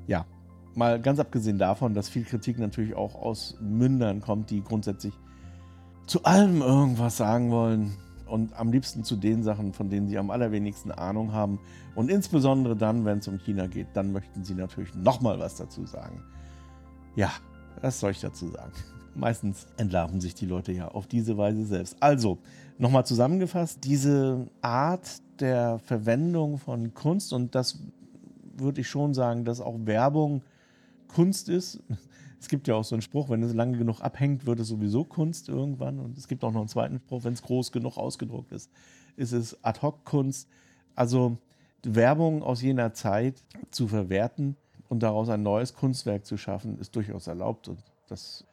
ja, 0.07 0.27
mal 0.75 1.01
ganz 1.01 1.19
abgesehen 1.19 1.59
davon, 1.59 1.95
dass 1.95 2.11
viel 2.11 2.25
Kritik 2.25 2.59
natürlich 2.59 2.95
auch 2.95 3.15
aus 3.15 3.57
Mündern 3.61 4.21
kommt, 4.21 4.51
die 4.51 4.63
grundsätzlich 4.63 5.15
zu 6.07 6.23
allem 6.25 6.61
irgendwas 6.61 7.17
sagen 7.17 7.51
wollen 7.51 7.97
und 8.27 8.59
am 8.59 8.73
liebsten 8.73 9.05
zu 9.05 9.17
den 9.17 9.43
Sachen, 9.43 9.73
von 9.73 9.89
denen 9.89 10.09
sie 10.09 10.19
am 10.19 10.31
allerwenigsten 10.31 10.91
Ahnung 10.91 11.33
haben. 11.33 11.59
Und 11.95 12.11
insbesondere 12.11 12.77
dann, 12.77 13.05
wenn 13.05 13.19
es 13.19 13.29
um 13.29 13.39
China 13.39 13.67
geht, 13.67 13.89
dann 13.95 14.13
möchten 14.13 14.45
sie 14.45 14.55
natürlich 14.55 14.95
nochmal 14.95 15.39
was 15.39 15.57
dazu 15.57 15.87
sagen. 15.87 16.23
Ja, 17.15 17.31
was 17.81 18.01
soll 18.01 18.11
ich 18.11 18.21
dazu 18.21 18.49
sagen? 18.49 18.73
Meistens 19.15 19.67
entlarven 19.77 20.21
sich 20.21 20.35
die 20.35 20.47
Leute 20.47 20.73
ja 20.73 20.89
auf 20.89 21.07
diese 21.07 21.39
Weise 21.39 21.65
selbst. 21.65 21.97
Also, 22.01 22.39
nochmal 22.79 23.07
zusammengefasst, 23.07 23.79
diese 23.85 24.49
Art 24.61 25.23
der 25.41 25.79
Verwendung 25.79 26.59
von 26.59 26.93
Kunst, 26.93 27.33
und 27.33 27.55
das 27.55 27.79
würde 28.57 28.83
ich 28.83 28.89
schon 28.89 29.15
sagen, 29.15 29.45
dass 29.45 29.61
auch 29.61 29.77
Werbung 29.85 30.43
Kunst 31.09 31.49
ist, 31.49 31.81
es 32.41 32.49
gibt 32.49 32.69
ja 32.69 32.75
auch 32.75 32.85
so 32.85 32.95
einen 32.95 33.03
Spruch, 33.03 33.29
wenn 33.29 33.43
es 33.43 33.55
lange 33.55 33.79
genug 33.79 34.01
abhängt, 34.01 34.47
wird 34.47 34.61
es 34.61 34.69
sowieso 34.69 35.05
Kunst 35.05 35.49
irgendwann. 35.49 35.99
Und 35.99 36.17
es 36.19 36.29
gibt 36.29 36.45
auch 36.45 36.53
noch 36.53 36.61
einen 36.61 36.69
zweiten 36.69 36.99
Spruch, 36.99 37.25
wenn 37.25 37.33
es 37.33 37.43
groß 37.43 37.73
genug 37.73 37.97
ausgedruckt 37.97 38.53
ist, 38.53 38.71
ist 39.17 39.33
es 39.33 39.63
Ad-Hoc-Kunst. 39.65 40.49
Also 40.95 41.39
Werbung 41.83 42.43
aus 42.43 42.63
jener 42.63 42.93
Zeit 42.93 43.43
zu 43.71 43.89
verwerten 43.89 44.57
und 44.89 45.03
daraus 45.03 45.29
ein 45.29 45.43
neues 45.43 45.75
Kunstwerk 45.75 46.27
zu 46.27 46.37
schaffen, 46.37 46.79
ist 46.79 46.95
durchaus 46.97 47.27
erlaubt. 47.27 47.69
Und 47.69 47.81
das 48.09 48.45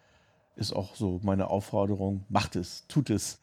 ist 0.55 0.73
auch 0.73 0.95
so 0.95 1.19
meine 1.23 1.49
Aufforderung. 1.49 2.25
Macht 2.29 2.55
es, 2.55 2.87
tut 2.87 3.09
es. 3.09 3.39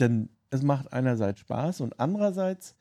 Denn 0.00 0.28
es 0.50 0.62
macht 0.62 0.92
einerseits 0.92 1.40
Spaß 1.40 1.80
und 1.80 1.98
andererseits 2.00 2.76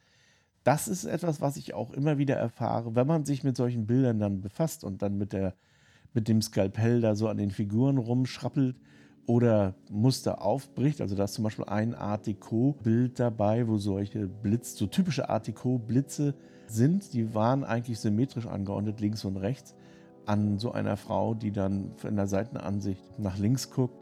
das 0.65 0.87
ist 0.87 1.05
etwas, 1.05 1.41
was 1.41 1.57
ich 1.57 1.75
auch 1.75 1.91
immer 1.91 2.17
wieder 2.17 2.35
erfahre, 2.35 2.95
wenn 2.95 3.05
man 3.05 3.23
sich 3.23 3.43
mit 3.43 3.55
solchen 3.55 3.85
Bildern 3.85 4.19
dann 4.19 4.41
befasst 4.41 4.83
und 4.83 5.03
dann 5.03 5.15
mit, 5.15 5.31
der, 5.31 5.53
mit 6.15 6.27
dem 6.27 6.41
Skalpell 6.41 7.01
da 7.01 7.15
so 7.15 7.27
an 7.27 7.37
den 7.37 7.51
Figuren 7.51 7.97
rumschrappelt 7.97 8.75
oder 9.27 9.75
Muster 9.89 10.41
aufbricht. 10.41 11.01
Also 11.01 11.15
da 11.15 11.25
ist 11.25 11.33
zum 11.33 11.43
Beispiel 11.43 11.65
ein 11.65 11.93
Art 11.93 12.27
Deco-Bild 12.27 13.19
dabei, 13.19 13.67
wo 13.67 13.77
solche 13.77 14.27
Blitz, 14.27 14.75
so 14.75 14.87
typische 14.87 15.29
Art 15.29 15.47
Deco-Blitze 15.47 16.33
sind. 16.67 17.13
Die 17.13 17.33
waren 17.33 17.63
eigentlich 17.63 17.99
symmetrisch 17.99 18.47
angeordnet, 18.47 19.01
links 19.01 19.25
und 19.25 19.37
rechts, 19.37 19.75
an 20.25 20.57
so 20.57 20.71
einer 20.71 20.97
Frau, 20.97 21.33
die 21.33 21.51
dann 21.51 21.91
in 22.07 22.15
der 22.15 22.27
Seitenansicht 22.27 23.19
nach 23.19 23.37
links 23.37 23.69
guckt 23.69 23.99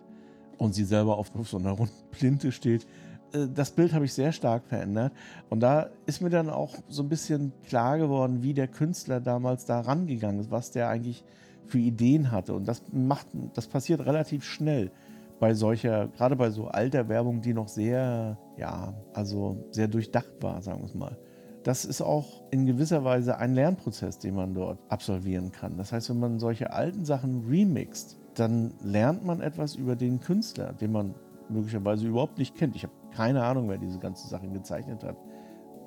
und 0.58 0.74
sie 0.74 0.86
selber 0.86 1.18
auf, 1.18 1.32
so 1.44 1.58
einer 1.58 1.72
runden 1.72 1.94
Plinte 2.12 2.52
steht. 2.52 2.86
Äh, 3.34 3.48
das 3.54 3.72
Bild 3.72 3.94
habe 3.94 4.06
ich 4.06 4.14
sehr 4.14 4.32
stark 4.32 4.66
verändert. 4.66 5.14
Und 5.50 5.62
da 5.62 5.90
ist 6.06 6.22
mir 6.22 6.30
dann 6.30 6.50
auch 6.50 6.76
so 6.88 7.04
ein 7.04 7.10
bisschen 7.10 7.52
klar 7.68 7.98
geworden, 7.98 8.44
wie 8.44 8.54
der 8.54 8.68
Künstler 8.68 9.20
damals 9.20 9.66
da 9.66 9.82
rangegangen 9.82 10.40
ist, 10.42 10.52
was 10.52 10.72
der 10.72 10.90
eigentlich 10.90 11.24
für 11.68 11.80
Ideen 11.80 12.32
hatte. 12.32 12.54
Und 12.54 12.68
das 12.68 12.84
macht, 12.92 13.28
das 13.54 13.68
passiert 13.68 14.06
relativ 14.06 14.44
schnell 14.44 14.92
bei 15.40 15.54
solcher, 15.54 16.08
gerade 16.08 16.36
bei 16.36 16.52
so 16.52 16.68
alter 16.68 17.10
Werbung, 17.10 17.42
die 17.42 17.54
noch 17.54 17.68
sehr, 17.68 18.38
ja, 18.58 18.94
also 19.14 19.68
sehr 19.72 19.88
durchdacht 19.88 20.32
war, 20.42 20.62
sagen 20.62 20.80
wir 20.80 20.86
es 20.86 20.96
mal. 20.96 21.18
Das 21.64 21.86
ist 21.86 22.02
auch 22.02 22.44
in 22.52 22.66
gewisser 22.66 23.04
Weise 23.04 23.38
ein 23.38 23.54
Lernprozess, 23.54 24.20
den 24.20 24.36
man 24.36 24.54
dort 24.54 24.80
absolvieren 24.90 25.52
kann. 25.52 25.78
Das 25.78 25.92
heißt, 25.92 26.10
wenn 26.10 26.20
man 26.20 26.40
solche 26.40 26.74
alten 26.74 27.06
Sachen 27.06 27.46
remixt, 27.50 28.20
dann 28.36 28.74
lernt 28.84 29.24
man 29.26 29.42
etwas 29.42 29.76
über 29.76 29.96
den 29.96 30.20
Künstler, 30.20 30.74
den 30.74 30.92
man 30.92 31.16
möglicherweise 31.50 32.08
überhaupt 32.08 32.38
nicht 32.38 32.56
kennt. 32.56 32.76
Ich 32.76 32.84
habe 32.84 32.94
keine 33.12 33.44
Ahnung, 33.44 33.70
wer 33.70 33.78
diese 33.78 34.00
ganzen 34.00 34.30
Sachen 34.30 34.54
gezeichnet 34.54 35.04
hat. 35.04 35.18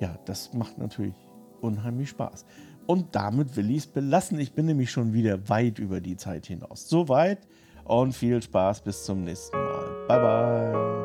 Ja, 0.00 0.18
das 0.24 0.52
macht 0.54 0.78
natürlich 0.78 1.14
unheimlich 1.60 2.10
Spaß. 2.10 2.44
Und 2.87 3.16
damit 3.16 3.57
will 3.57 3.70
ich 3.70 3.79
es 3.79 3.87
belassen. 3.87 4.38
Ich 4.38 4.53
bin 4.53 4.66
nämlich 4.66 4.90
schon 4.90 5.12
wieder 5.12 5.49
weit 5.49 5.79
über 5.79 6.01
die 6.01 6.16
Zeit 6.16 6.46
hinaus. 6.46 6.88
Soweit 6.88 7.46
und 7.85 8.12
viel 8.12 8.40
Spaß 8.40 8.83
bis 8.83 9.05
zum 9.05 9.25
nächsten 9.25 9.57
Mal. 9.57 10.07
Bye 10.09 10.20
bye. 10.20 10.96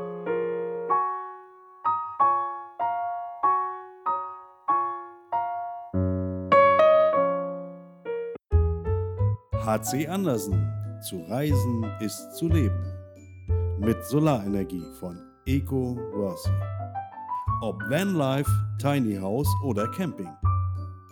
HC 9.65 10.07
Andersen. 10.07 10.67
Zu 11.01 11.21
reisen 11.29 11.83
ist 11.99 12.35
zu 12.35 12.47
leben. 12.47 12.85
Mit 13.79 14.03
Solarenergie 14.05 14.85
von 14.99 15.17
Eco 15.45 15.97
Worthy. 16.13 16.51
Ob 17.61 17.81
Vanlife, 17.89 18.51
Tiny 18.79 19.15
House 19.15 19.49
oder 19.63 19.87
Camping. 19.87 20.29